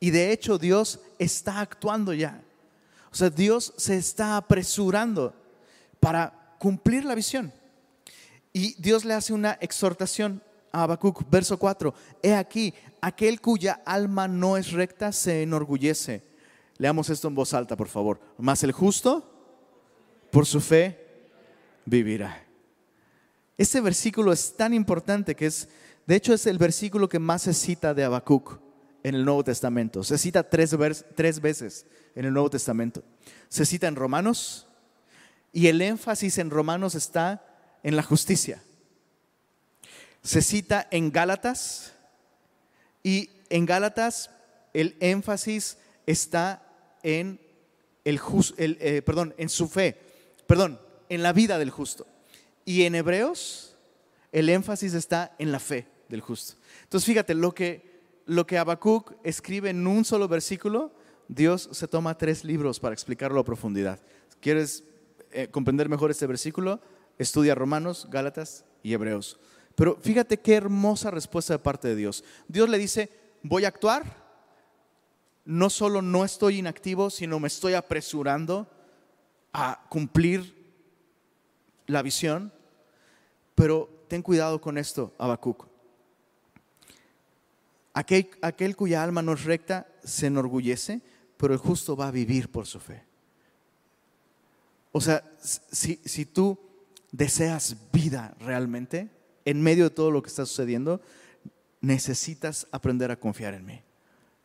[0.00, 2.40] y de hecho Dios está actuando ya.
[3.10, 5.34] O sea, Dios se está apresurando
[6.00, 7.52] para cumplir la visión.
[8.52, 11.92] Y Dios le hace una exhortación a Habacuc, verso 4.
[12.22, 16.22] He aquí, aquel cuya alma no es recta se enorgullece.
[16.78, 18.20] Leamos esto en voz alta, por favor.
[18.38, 19.28] Mas el justo,
[20.30, 20.98] por su fe,
[21.84, 22.51] vivirá.
[23.62, 25.68] Este versículo es tan importante que es
[26.04, 28.58] De hecho, es el versículo que más se cita de Habacuc
[29.04, 30.02] en el Nuevo Testamento.
[30.02, 30.76] Se cita tres,
[31.40, 33.04] veces en el Nuevo Testamento.
[33.48, 34.66] Se cita en Romanos
[35.52, 37.46] y el énfasis en Romanos está
[37.84, 38.60] en la justicia.
[40.24, 41.92] Se cita en Gálatas
[43.04, 44.30] y en Gálatas
[44.74, 46.66] el énfasis está
[47.04, 47.40] en
[48.04, 48.20] el,
[48.58, 50.00] eh, perdón, en su fe,
[50.48, 52.08] perdón, en la vida del justo.
[52.64, 53.76] Y en Hebreos
[54.32, 56.54] el énfasis está en la fe del justo.
[56.84, 60.92] Entonces fíjate, lo que, lo que Habacuc escribe en un solo versículo,
[61.28, 64.00] Dios se toma tres libros para explicarlo a profundidad.
[64.40, 64.84] ¿Quieres
[65.30, 66.80] eh, comprender mejor este versículo?
[67.18, 69.38] Estudia Romanos, Gálatas y Hebreos.
[69.74, 72.24] Pero fíjate qué hermosa respuesta de parte de Dios.
[72.48, 73.10] Dios le dice,
[73.42, 74.22] voy a actuar,
[75.44, 78.68] no solo no estoy inactivo, sino me estoy apresurando
[79.52, 80.61] a cumplir
[81.86, 82.52] la visión.
[83.54, 85.66] Pero ten cuidado con esto, Habacuc.
[87.94, 91.02] Aquel, aquel cuya alma no es recta se enorgullece,
[91.36, 93.04] pero el justo va a vivir por su fe.
[94.92, 96.58] O sea, si, si tú
[97.10, 99.10] deseas vida realmente,
[99.44, 101.00] en medio de todo lo que está sucediendo,
[101.80, 103.82] necesitas aprender a confiar en mí.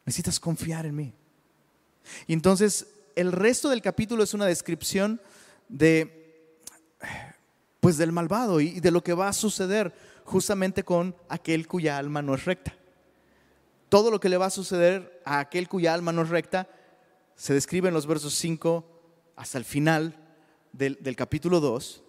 [0.06, 1.14] Necesitas confiar en mí.
[2.26, 5.22] Y entonces el resto del capítulo es una descripción
[5.70, 6.27] de
[7.88, 9.94] pues del malvado y de lo que va a suceder
[10.26, 12.76] justamente con aquel cuya alma no es recta.
[13.88, 16.68] Todo lo que le va a suceder a aquel cuya alma no es recta
[17.38, 18.84] se describe en los versos 5
[19.38, 20.18] hasta el final
[20.74, 22.04] del, del capítulo 2.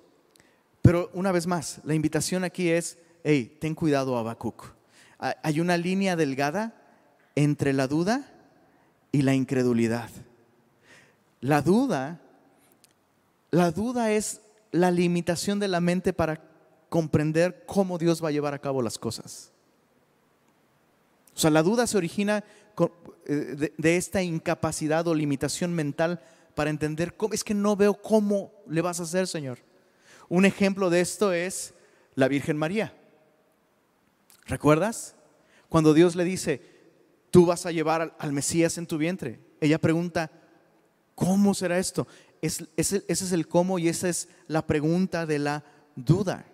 [0.82, 4.72] Pero una vez más, la invitación aquí es, hey, ten cuidado Habacuc.
[5.20, 6.74] Hay una línea delgada
[7.36, 8.28] entre la duda
[9.12, 10.10] y la incredulidad.
[11.40, 12.20] La duda,
[13.52, 16.42] la duda es la limitación de la mente para
[16.88, 19.52] comprender cómo Dios va a llevar a cabo las cosas.
[21.34, 22.44] O sea, la duda se origina
[23.26, 26.20] eh, de, esta incapacidad o limitación mental
[26.54, 29.58] para entender cómo es que no veo cómo le vas a hacer, Señor.
[30.28, 31.74] Un ejemplo de esto es
[32.14, 32.92] la Virgen María.
[34.46, 35.14] ¿Recuerdas?
[35.68, 36.60] Cuando Dios le dice,
[37.30, 39.38] tú vas a llevar al, Mesías en tu vientre.
[39.60, 40.30] Ella pregunta,
[41.14, 42.08] ¿cómo será esto?
[42.42, 45.64] Ese es el cómo y esa es la pregunta de la
[45.96, 46.46] duda.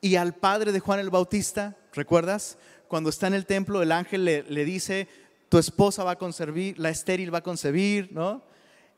[0.00, 2.58] Y al padre de Juan el Bautista, ¿recuerdas?
[2.88, 5.08] Cuando está en el templo, el ángel le, dice,
[5.48, 8.42] tu esposa va a concebir, la estéril va a concebir, ¿no?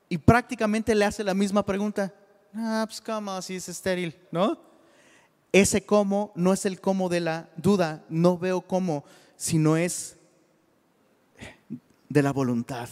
[0.08, 2.14] Y prácticamente le hace la misma pregunta.
[2.54, 4.58] Ah, pues cómo, si es estéril, ¿no?
[5.52, 9.04] Ese cómo no es el cómo de la duda, no veo cómo,
[9.36, 10.16] sino es
[12.08, 12.88] de la voluntad.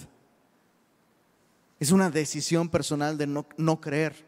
[1.78, 4.26] Es una decisión personal de no, no creer.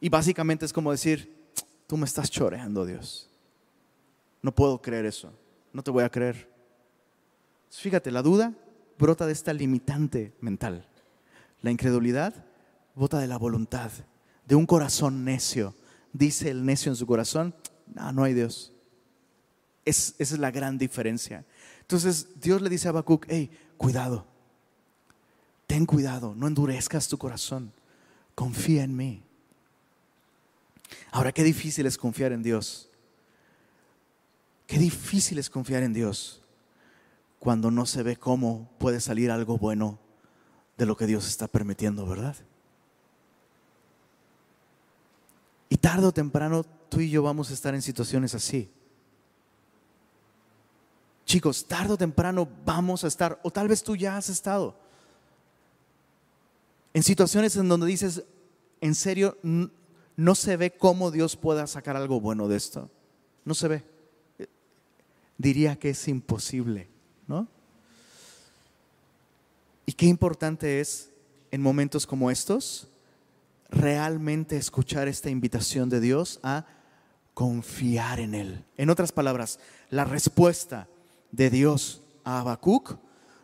[0.00, 1.36] Y básicamente es como decir,
[1.86, 3.28] tú me estás choreando, Dios.
[4.42, 5.32] No puedo creer eso.
[5.72, 6.48] No te voy a creer.
[7.70, 8.54] Fíjate, la duda
[8.98, 10.88] brota de esta limitante mental.
[11.60, 12.46] La incredulidad
[12.94, 13.90] brota de la voluntad,
[14.46, 15.74] de un corazón necio.
[16.12, 17.54] Dice el necio en su corazón,
[17.94, 18.72] no, no hay Dios.
[19.84, 21.44] esa es la gran diferencia.
[21.80, 24.26] Entonces Dios le dice a Habacuc, hey, cuidado,
[25.70, 27.72] ten cuidado, no endurezcas tu corazón,
[28.34, 29.22] confía en mí.
[31.12, 32.90] Ahora, qué difícil es confiar en Dios.
[34.66, 36.42] Qué difícil es confiar en Dios
[37.38, 40.00] cuando no se ve cómo puede salir algo bueno
[40.76, 42.34] de lo que Dios está permitiendo, ¿verdad?
[45.68, 48.68] Y tarde o temprano tú y yo vamos a estar en situaciones así.
[51.26, 54.89] Chicos, tarde o temprano vamos a estar, o tal vez tú ya has estado,
[56.92, 58.24] en situaciones en donde dices,
[58.80, 62.90] en serio, no se ve cómo Dios pueda sacar algo bueno de esto.
[63.44, 63.84] No se ve.
[65.38, 66.88] Diría que es imposible,
[67.26, 67.48] ¿no?
[69.86, 71.10] Y qué importante es
[71.50, 72.88] en momentos como estos
[73.70, 76.66] realmente escuchar esta invitación de Dios a
[77.34, 78.64] confiar en Él.
[78.76, 79.58] En otras palabras,
[79.88, 80.88] la respuesta
[81.32, 82.98] de Dios a Habacuc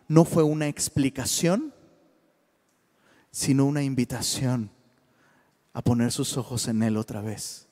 [0.08, 1.72] no fue una explicación,
[3.36, 4.70] sino una invitación
[5.74, 7.68] a poner sus ojos en Él otra vez.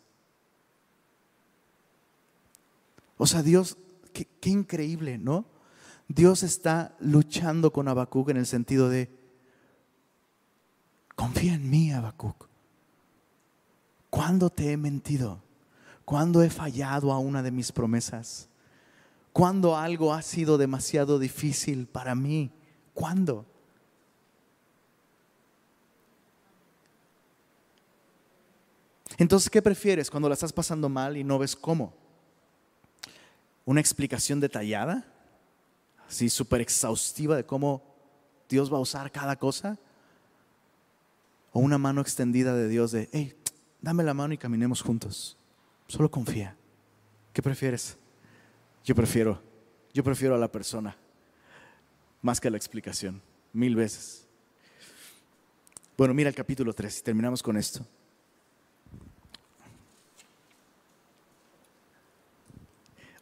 [3.17, 3.79] O sea, Dios,
[4.13, 5.47] qué, increíble, ¿no?
[6.07, 9.11] Dios está luchando con Habacuc en el sentido de,
[11.15, 12.47] confía en mí, Habacuc.
[14.11, 15.41] ¿Cuándo te he mentido?
[16.05, 18.51] ¿Cuándo he fallado a una de mis promesas?
[19.33, 22.53] ¿Cuándo algo ha sido demasiado difícil para mí?
[22.93, 23.47] ¿Cuándo?
[29.19, 31.93] Entonces, ¿qué prefieres cuando la estás pasando mal y no ves cómo?
[33.65, 35.05] una explicación detallada,
[36.09, 37.83] así súper exhaustiva de cómo
[38.49, 39.79] Dios va a usar cada cosa,
[41.53, 43.35] o una mano extendida de Dios de, hey,
[43.81, 45.37] dame la mano y caminemos juntos.
[45.87, 46.57] Solo confía.
[47.33, 47.97] ¿Qué prefieres?
[48.85, 49.41] Yo prefiero,
[49.93, 50.97] yo prefiero a la persona
[52.23, 54.27] más que a la explicación, mil veces.
[55.97, 57.87] Bueno, mira el capítulo 3 y terminamos con esto.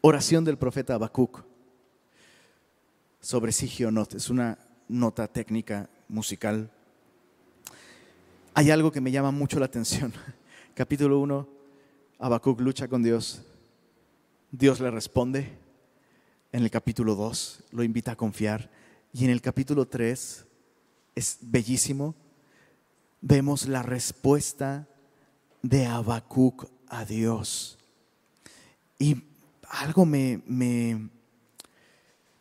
[0.03, 1.44] Oración del profeta Habacuc
[3.20, 4.14] sobre Sigionot.
[4.14, 6.70] Es una nota técnica musical.
[8.53, 10.12] Hay algo que me llama mucho la atención.
[10.74, 11.48] Capítulo 1,
[12.18, 13.42] Habacuc lucha con Dios.
[14.50, 15.57] Dios le responde.
[16.50, 18.70] En el capítulo 2 lo invita a confiar.
[19.12, 20.46] Y en el capítulo 3
[21.14, 22.14] es bellísimo
[23.22, 24.88] vemos la respuesta
[25.62, 27.78] de Habacuc a Dios.
[28.98, 29.22] Y
[29.73, 31.09] algo me, me,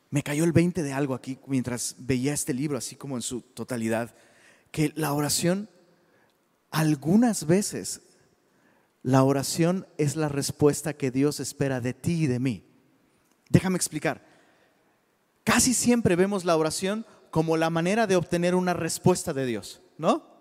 [0.09, 3.41] me cayó el 20 de algo aquí mientras veía este libro, así como en su
[3.41, 4.13] totalidad,
[4.71, 5.69] que la oración,
[6.69, 8.01] algunas veces,
[9.03, 12.63] la oración es la respuesta que Dios espera de ti y de mí.
[13.49, 14.25] Déjame explicar.
[15.43, 20.31] Casi siempre vemos la oración como la manera de obtener una respuesta de Dios, ¿no?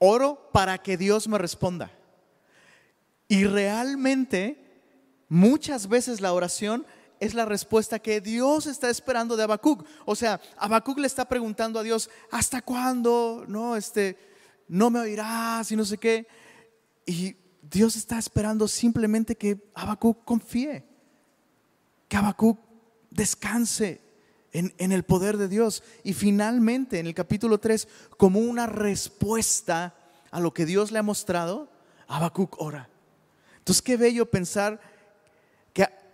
[0.00, 1.92] oro para que Dios me responda.
[3.28, 4.69] Y realmente
[5.30, 6.84] muchas veces la oración
[7.20, 9.86] es la respuesta que Dios está esperando de Habacuc.
[10.04, 13.44] O sea, Habacuc le está preguntando a Dios, ¿hasta cuándo?
[13.46, 14.18] No, este,
[14.68, 16.26] no me oirás y no sé qué.
[17.06, 20.84] Y Dios está esperando simplemente que Habacuc confíe,
[22.08, 22.58] que Habacuc
[23.10, 24.00] descanse
[24.52, 25.82] en, el poder de Dios.
[26.02, 29.94] Y finalmente, en el capítulo 3, como una respuesta
[30.30, 31.70] a lo que Dios le ha mostrado,
[32.08, 32.88] Habacuc ora.
[33.58, 34.80] Entonces, qué bello pensar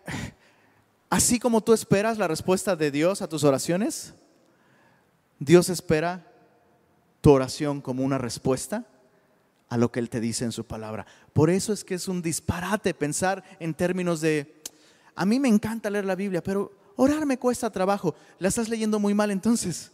[1.10, 4.14] así como tú esperas la respuesta de Dios a tus oraciones,
[5.38, 6.30] Dios espera
[7.20, 8.86] tu oración como una respuesta
[9.68, 11.06] a lo que Él te dice en su palabra.
[11.32, 14.62] Por eso es que es un disparate pensar en términos de,
[15.14, 18.14] a mí me encanta leer la Biblia, pero Orar me cuesta trabajo.
[18.38, 19.92] La estás leyendo muy mal entonces.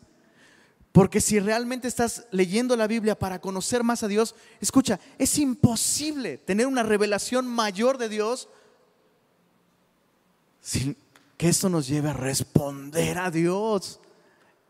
[0.93, 6.39] Porque si realmente estás leyendo la Biblia para conocer más a Dios, escucha, es imposible
[6.39, 8.49] tener una revelación mayor de Dios
[10.63, 10.97] sin
[11.37, 14.01] que esto nos lleve a responder a Dios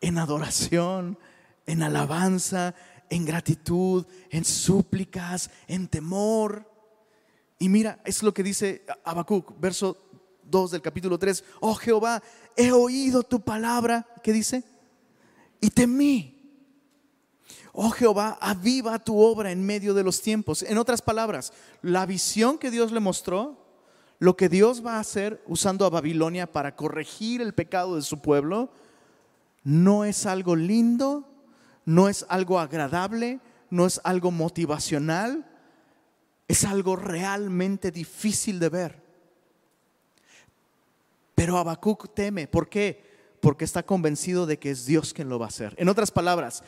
[0.01, 1.19] en adoración,
[1.67, 2.75] en alabanza,
[3.11, 6.69] en gratitud, en súplicas, en temor.
[7.59, 9.99] Y mira, es lo que dice Habacuc, verso
[10.45, 12.23] 2 del capítulo 3, oh Jehová,
[12.57, 14.65] he oído tu palabra, ¿qué dice?
[15.61, 16.33] Y temí.
[17.73, 20.63] Oh Jehová, aviva tu obra en medio de los tiempos.
[20.63, 23.62] En otras palabras, la visión que Dios le mostró,
[24.23, 28.21] lo que Dios va a hacer usando a Babilonia para corregir el pecado de su
[28.21, 28.71] pueblo,
[29.65, 31.29] no es algo lindo,
[31.85, 35.45] no es algo agradable, no es algo motivacional,
[36.47, 39.03] es algo realmente difícil de ver.
[41.35, 42.47] Pero Habacuc teme.
[42.47, 43.03] ¿Por qué?
[43.41, 45.75] Porque está convencido de que es Dios quien lo va a hacer.
[45.79, 46.63] En otras palabras,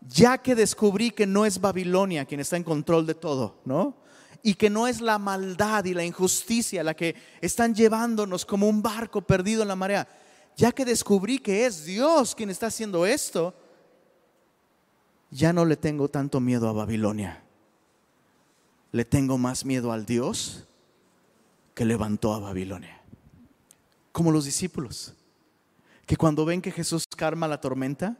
[0.00, 4.02] ya que descubrí que no es Babilonia quien está en control de todo, ¿no?
[4.44, 8.80] Y que no es la maldad y la injusticia la que están llevándonos como un
[8.80, 10.06] barco perdido en la marea.
[10.56, 13.52] Ya que descubrí que es Dios quien está haciendo esto,
[15.32, 17.42] ya no le tengo tanto miedo a Babilonia.
[18.92, 20.68] Le tengo más miedo al Dios
[21.74, 23.00] que levantó a Babilonia
[24.14, 25.12] como los discípulos,
[26.06, 28.16] que cuando ven que Jesús calma la tormenta,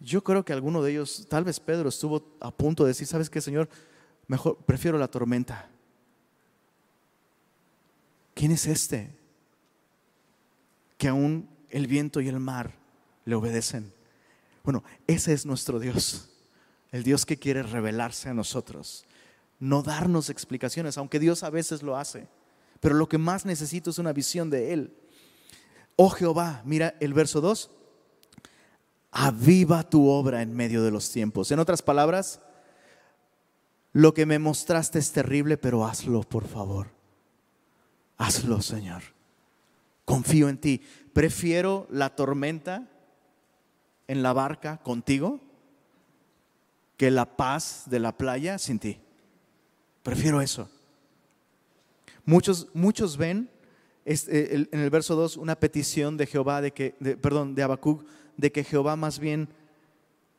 [0.00, 3.28] yo creo que alguno de ellos, tal vez Pedro, estuvo a punto de decir, ¿sabes
[3.28, 3.68] qué, Señor?
[4.32, 5.68] Mejor prefiero la tormenta.
[8.34, 9.14] ¿Quién es este?
[10.96, 12.72] Que aún el viento y el mar
[13.26, 13.92] le obedecen.
[14.64, 16.30] Bueno, ese es nuestro Dios,
[16.90, 19.04] el Dios que quiere revelarse a nosotros,
[19.60, 22.26] no darnos explicaciones, aunque Dios a veces lo hace
[22.82, 24.92] pero lo que más necesito es una visión de Él.
[25.94, 27.70] Oh Jehová, mira el verso 2,
[29.12, 31.52] aviva tu obra en medio de los tiempos.
[31.52, 32.40] En otras palabras,
[33.92, 36.88] lo que me mostraste es terrible, pero hazlo, por favor.
[38.16, 39.02] Hazlo, Señor.
[40.04, 40.82] Confío en ti.
[41.12, 42.88] Prefiero la tormenta
[44.08, 45.40] en la barca contigo
[46.96, 48.98] que la paz de la playa sin ti.
[50.02, 50.70] Prefiero eso.
[52.24, 53.50] Muchos, muchos ven
[54.04, 56.90] eh, en el verso 2 una petición de Jehová, de que,
[57.20, 58.04] perdón, de Habacuc,
[58.36, 59.48] de que Jehová más bien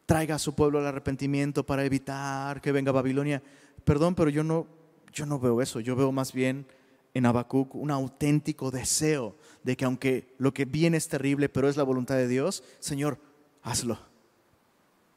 [0.06, 3.42] traiga a su pueblo al arrepentimiento para evitar que venga Babilonia.
[3.84, 4.68] Perdón, pero yo no,
[5.14, 5.80] yo no veo eso.
[5.80, 6.66] Yo veo más bien
[7.14, 11.78] en Habacuc un auténtico deseo de que aunque lo que viene es terrible, pero es
[11.78, 13.18] la voluntad de Dios, Señor,
[13.62, 14.00] hazlo.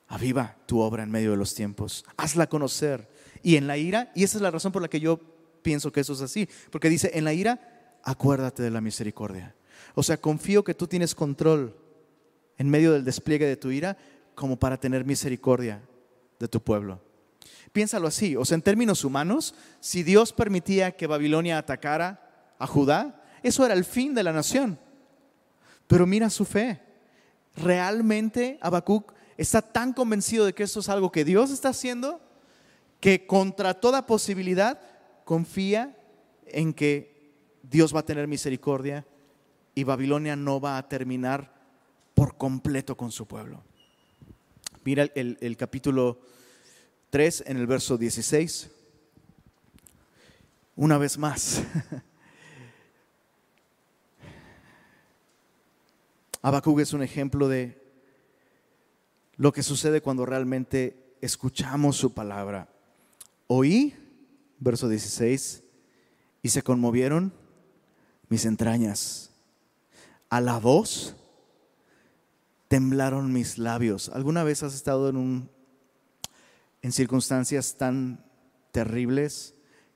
[0.08, 2.04] Aviva tu obra en medio de los tiempos.
[2.16, 3.08] Hazla conocer.
[3.42, 5.20] Y en la ira, y esa es la razón por la que yo
[5.62, 9.54] pienso que eso es así, porque dice, en la ira, acuérdate de la misericordia.
[9.94, 11.76] O sea, confío que tú tienes control
[12.56, 13.96] en medio del despliegue de tu ira
[14.36, 15.82] como para tener misericordia
[16.38, 17.00] de tu pueblo.
[17.72, 23.24] Piénsalo así, o sea, en términos humanos, si Dios permitía que Babilonia atacara a Judá,
[23.42, 24.78] eso era el fin de la nación.
[25.86, 26.80] Pero mira su fe.
[27.56, 32.20] Realmente Habacuc está tan convencido de que esto es algo que Dios está haciendo
[33.00, 34.80] que contra toda posibilidad
[35.24, 35.96] confía
[36.46, 37.32] en que
[37.62, 39.06] Dios va a tener misericordia
[39.74, 41.54] y Babilonia no va a terminar
[42.14, 43.62] por completo con su pueblo.
[44.86, 46.20] Mira el, capítulo
[47.10, 48.70] 3 en el verso 16.
[50.76, 51.60] Una vez más.
[56.40, 57.82] Habacuc es un ejemplo de
[59.34, 62.68] lo que sucede cuando realmente escuchamos su palabra.
[63.48, 63.92] Oí,
[64.60, 65.64] verso 16,
[66.44, 67.32] y se conmovieron
[68.28, 69.32] mis entrañas.
[70.30, 71.16] A la voz
[72.68, 74.08] temblaron mis labios.
[74.10, 75.50] ¿Alguna vez has estado en un
[76.82, 78.24] en circunstancias tan
[78.70, 79.54] terribles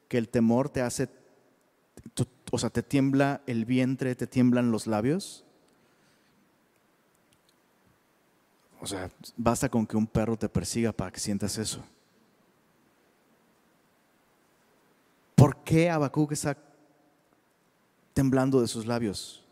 [0.09, 1.09] que el temor te hace
[2.51, 5.45] o sea, te tiembla el vientre, te tiemblan los labios?
[8.81, 11.85] O sea, basta con que un perro te persiga para que sientas eso.
[15.35, 16.57] ¿Por qué Habacuc está
[18.15, 19.45] temblando de sus labios?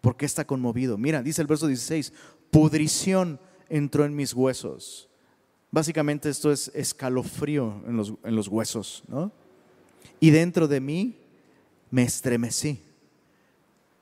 [0.00, 0.96] ¿Por qué está conmovido?
[0.96, 2.12] Mira, dice el verso 16,
[2.50, 5.08] pudrición entró en mis huesos.
[5.70, 9.32] Básicamente esto es escalofrío en los, en los huesos, ¿no?
[10.18, 11.16] Y dentro de mí
[11.90, 12.82] me estremecí.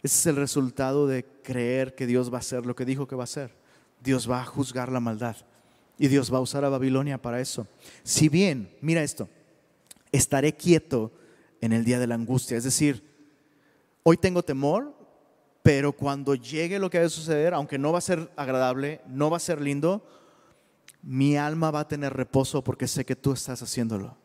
[0.03, 3.16] Ese es el resultado de creer que Dios va a hacer lo que dijo que
[3.16, 3.53] va a hacer.
[4.03, 5.36] Dios va a juzgar la maldad.
[5.99, 7.66] Y Dios va a usar a Babilonia para eso.
[8.05, 9.28] Si bien, mira esto,
[10.12, 11.12] estaré quieto
[11.61, 12.57] en el día de la angustia.
[12.57, 13.03] Es decir,
[14.05, 14.94] hoy tengo temor,
[15.62, 19.36] pero cuando llegue lo que a suceder, aunque no va a ser agradable, no va
[19.36, 20.06] a ser lindo,
[21.02, 24.16] mi alma va a tener reposo porque sé que tú estás haciéndolo.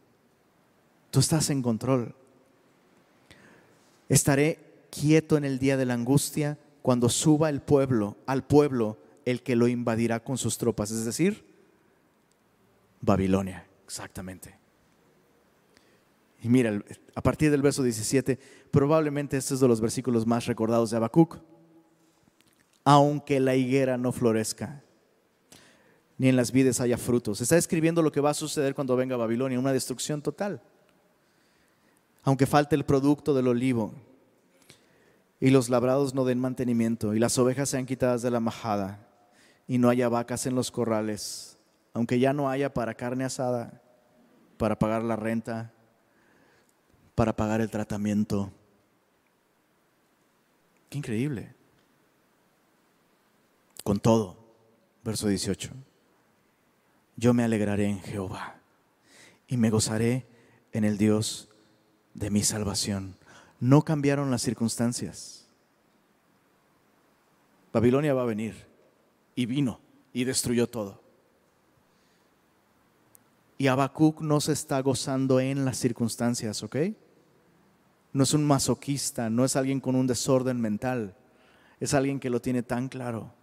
[1.12, 2.16] Tú estás en control.
[4.10, 4.60] Estaré
[4.90, 9.56] quieto en el día de la angustia cuando suba el pueblo, al pueblo el que
[9.56, 11.46] lo invadirá con sus tropas, es decir,
[13.02, 14.63] Babilonia, exactamente.
[16.44, 16.78] Y mira,
[17.16, 18.38] a partir del verso 17,
[18.70, 21.38] probablemente este es de los versículos más recordados de Habacuc.
[22.84, 24.84] Aunque la higuera no florezca,
[26.18, 27.40] ni en las vides haya frutos.
[27.40, 30.62] Está escribiendo lo que va a suceder cuando venga Babilonia, una destrucción total.
[32.24, 33.94] Aunque falte el producto del olivo,
[35.40, 39.08] y los labrados no den mantenimiento, y las ovejas sean quitadas de la majada,
[39.66, 41.58] y no haya vacas en los corrales,
[41.94, 43.82] aunque ya no haya para carne asada,
[44.58, 45.73] para pagar la renta,
[47.16, 48.52] para pagar el tratamiento.
[50.90, 51.54] Qué increíble.
[53.84, 54.38] Con todo,
[55.04, 55.72] verso 18,
[57.18, 58.56] yo me alegraré en Jehová
[59.48, 60.26] y me gozaré
[60.72, 61.50] en el Dios
[62.14, 63.18] de mi salvación.
[63.60, 65.48] No cambiaron las circunstancias.
[67.72, 68.66] Babilonia va a venir
[69.36, 69.80] y vino
[70.14, 71.02] y destruyó todo.
[73.58, 76.78] Y Habacuc no se está gozando en las circunstancias, ¿ok?
[78.14, 81.16] No es un masoquista, no es alguien con un desorden mental,
[81.80, 83.34] es alguien que lo tiene tan claro.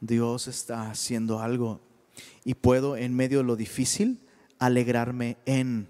[0.00, 1.80] Dios está haciendo algo
[2.44, 4.20] y puedo en medio de lo difícil
[4.58, 5.88] alegrarme en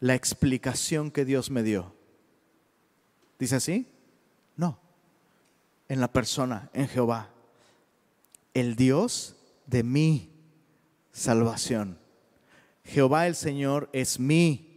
[0.00, 1.94] la explicación que Dios me dio.
[3.38, 3.86] ¿Dice así?
[4.56, 4.78] No,
[5.88, 7.30] en la persona, en Jehová
[8.54, 9.36] el Dios
[9.66, 10.30] de mi
[11.12, 11.98] salvación.
[12.84, 14.69] Jehová el Señor es mi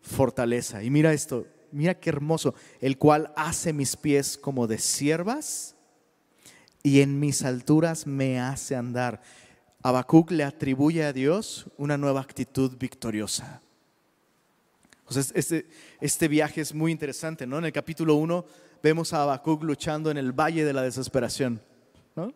[0.00, 0.82] fortaleza.
[0.82, 5.76] Y mira esto, mira qué hermoso, el cual hace mis pies como de siervas
[6.82, 9.20] y en mis alturas me hace andar.
[9.82, 13.60] Habacuc le atribuye a Dios una nueva actitud victoriosa.
[15.34, 15.66] este,
[16.00, 17.58] este viaje es muy interesante, ¿no?
[17.58, 18.44] En el capítulo 1
[18.82, 21.60] vemos a Habacuc luchando en el valle de la desesperación,
[22.16, 22.32] ¿no?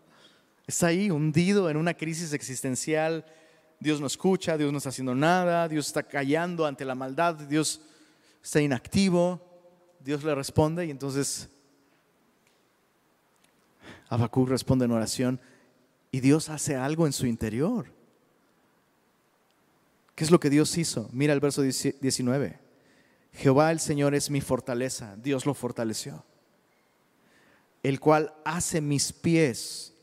[0.67, 3.25] Está ahí hundido en una crisis existencial.
[3.83, 7.81] Dios no escucha, Dios no está haciendo nada, Dios está callando ante la maldad, Dios
[8.43, 9.41] está inactivo.
[9.99, 11.49] Dios le responde y entonces
[14.09, 15.41] Habacuc responde en oración
[16.11, 17.87] y Dios hace algo en su interior.
[20.15, 21.09] ¿Qué es lo que Dios hizo?
[21.13, 22.59] Mira el verso 19.
[23.33, 26.25] Jehová el Señor es mi fortaleza, Dios lo fortaleció,
[27.83, 29.95] el cual hace mis pies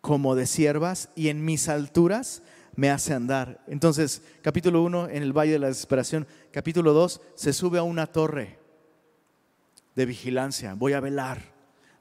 [0.00, 2.42] como de siervas y en mis alturas
[2.74, 3.62] me hace andar.
[3.66, 8.06] Entonces, capítulo 1 en el Valle de la Desesperación, capítulo 2 se sube a una
[8.06, 8.58] torre
[9.94, 11.42] de vigilancia, voy a velar,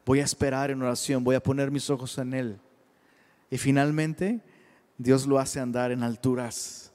[0.06, 2.60] voy a esperar en oración, voy a poner mis ojos en Él.
[3.50, 4.42] Y finalmente,
[4.98, 6.92] Dios lo hace andar en alturas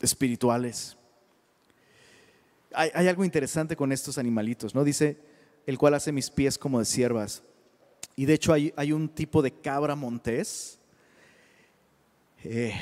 [0.00, 0.96] espirituales.
[2.72, 4.82] Hay, algo interesante con estos animalitos, ¿no?
[4.82, 5.18] Dice,
[5.66, 7.42] el cual hace mis pies como de siervas.
[8.16, 10.78] Y de hecho hay, un tipo de cabra montés
[12.44, 12.74] eh,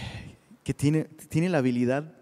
[0.65, 2.15] que tiene, tiene la habilidad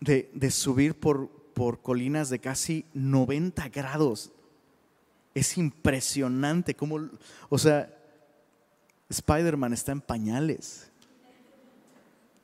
[0.00, 4.32] de, de subir por, por colinas de casi 90 grados.
[5.34, 7.08] Es impresionante cómo,
[7.48, 7.94] o sea,
[9.08, 10.90] Spider-Man está en pañales.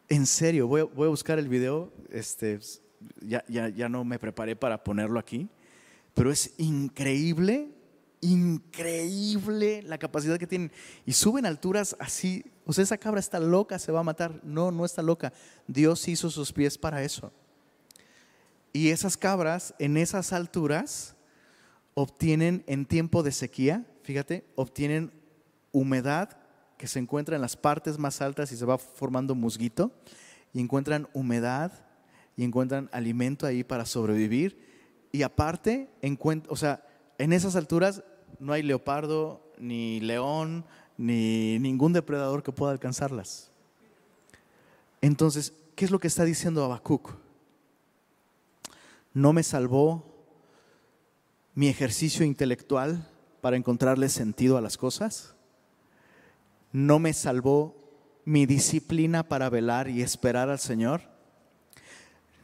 [0.09, 2.59] En serio, voy a, buscar el video, este,
[3.21, 5.49] ya, ya no me preparé para ponerlo aquí,
[6.15, 7.69] pero es increíble,
[8.23, 10.73] increíble la capacidad que tienen.
[11.05, 14.45] Y suben alturas así, o sea, esa cabra está loca, se va a matar.
[14.45, 15.33] No, no está loca.
[15.67, 17.33] Dios hizo sus pies para eso.
[18.75, 21.17] Y esas cabras en esas alturas
[21.95, 25.15] obtienen en tiempo de sequía, fíjate, obtienen
[25.73, 26.37] humedad
[26.77, 29.91] que se encuentra en las partes más altas y se va formando musguito,
[30.53, 31.73] y encuentran humedad
[32.37, 35.09] y encuentran alimento ahí para sobrevivir.
[35.11, 35.89] Y aparte,
[36.49, 36.85] o sea,
[37.17, 38.05] en esas alturas
[38.39, 40.67] no hay leopardo, ni león,
[40.99, 43.51] ni ningún depredador que pueda alcanzarlas.
[45.01, 47.15] Entonces, ¿qué es lo que está diciendo Habacuc?
[49.19, 50.05] no me salvó
[51.57, 53.09] mi ejercicio intelectual
[53.41, 55.35] para encontrarle sentido a las cosas.
[56.71, 57.75] No me salvó
[58.25, 61.03] mi disciplina para velar y esperar al Señor.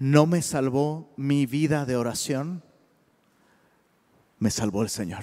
[0.00, 2.64] No me salvó mi vida de oración.
[4.40, 5.22] Me salvó el Señor.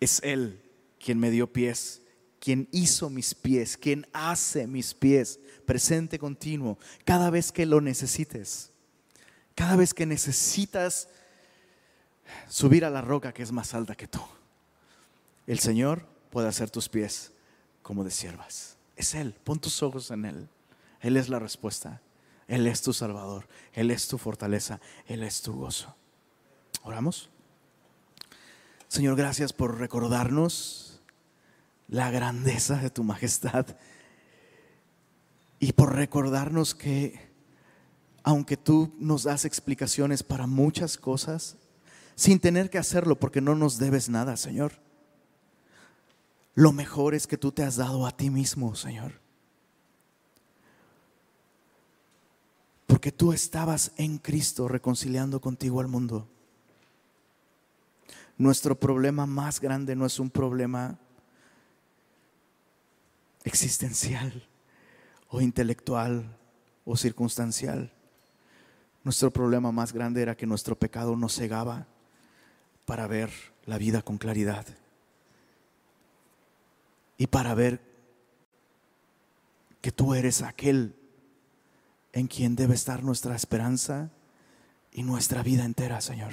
[0.00, 0.60] Es Él
[0.98, 2.02] quien me dio pies,
[2.40, 8.72] quien hizo mis pies, quien hace mis pies, presente continuo, cada vez que lo necesites.
[9.54, 11.08] Cada vez que necesitas
[12.48, 14.20] subir a la roca que es más alta que tú,
[15.46, 17.32] el Señor puede hacer tus pies
[17.82, 18.76] como de siervas.
[18.96, 20.48] Es Él, pon tus ojos en Él.
[21.00, 22.00] Él es la respuesta.
[22.46, 23.46] Él es tu Salvador.
[23.72, 24.80] Él es tu fortaleza.
[25.06, 25.94] Él es tu gozo.
[26.82, 27.30] Oramos.
[28.88, 30.87] Señor, gracias por recordarnos
[31.88, 33.66] la grandeza de tu majestad
[35.58, 37.28] y por recordarnos que
[38.22, 41.56] aunque tú nos das explicaciones para muchas cosas,
[42.14, 44.72] sin tener que hacerlo porque no nos debes nada, Señor.
[46.54, 49.20] Lo mejor es que tú te has dado a ti mismo, Señor.
[52.86, 56.28] Porque tú estabas en Cristo reconciliando contigo al mundo.
[58.36, 60.98] Nuestro problema más grande no es un problema
[63.48, 64.46] existencial
[65.28, 66.36] o intelectual
[66.84, 67.92] o circunstancial.
[69.04, 71.86] Nuestro problema más grande era que nuestro pecado nos cegaba
[72.84, 73.30] para ver
[73.66, 74.66] la vida con claridad
[77.16, 77.80] y para ver
[79.80, 80.94] que tú eres aquel
[82.12, 84.10] en quien debe estar nuestra esperanza
[84.92, 86.32] y nuestra vida entera, Señor.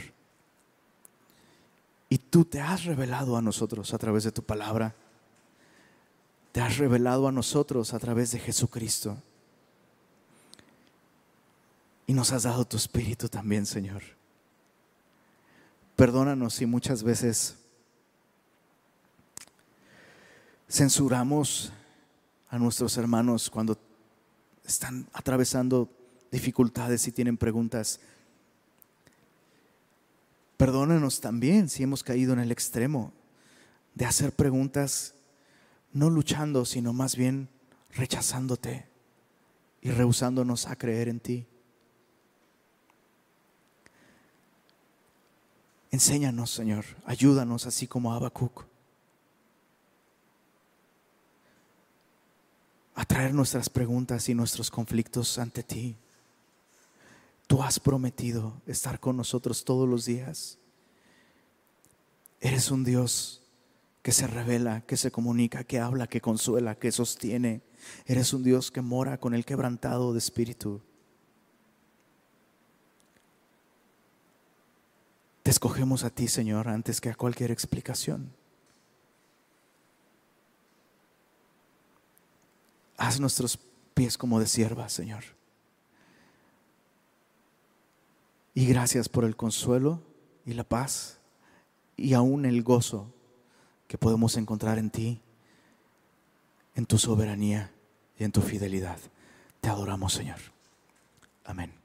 [2.10, 4.96] Y tú te has revelado a nosotros a través de tu palabra.
[6.56, 9.22] Te has revelado a nosotros a través de Jesucristo.
[12.08, 14.02] Y nos has dado tu espíritu también, Señor.
[15.98, 17.58] Perdónanos si muchas veces
[20.70, 21.74] censuramos
[22.48, 23.78] a nuestros hermanos cuando
[24.66, 25.90] están atravesando
[26.32, 28.00] dificultades y tienen preguntas.
[30.56, 33.12] Perdónanos también si hemos caído en el extremo
[33.94, 35.15] de hacer preguntas
[35.96, 37.48] no luchando, sino más bien
[37.94, 38.86] rechazándote
[39.80, 41.48] y rehusándonos a creer en ti.
[45.92, 48.66] Enséñanos, Señor, ayúdanos así como Habacuc.
[52.96, 55.96] A traer nuestras preguntas y nuestros conflictos ante ti.
[57.48, 60.58] Tú has prometido estar con nosotros todos los días.
[62.42, 63.45] Eres un Dios
[64.06, 67.64] que se revela, que se comunica, que habla, que consuela, que sostiene.
[68.06, 70.80] Eres un Dios que mora con el quebrantado de espíritu.
[75.42, 78.32] Te escogemos a ti, Señor, antes que a cualquier explicación.
[82.98, 83.58] Haz nuestros
[83.96, 85.24] pies como de sierva, Señor.
[88.54, 90.04] Y gracias por el consuelo
[90.46, 91.20] y la paz
[91.98, 93.15] y aún el gozo
[93.88, 95.22] que podemos encontrar en ti,
[96.76, 97.72] en tu soberanía
[98.18, 98.98] y en tu fidelidad.
[99.62, 100.40] Te adoramos, Señor.
[101.44, 101.85] Amén.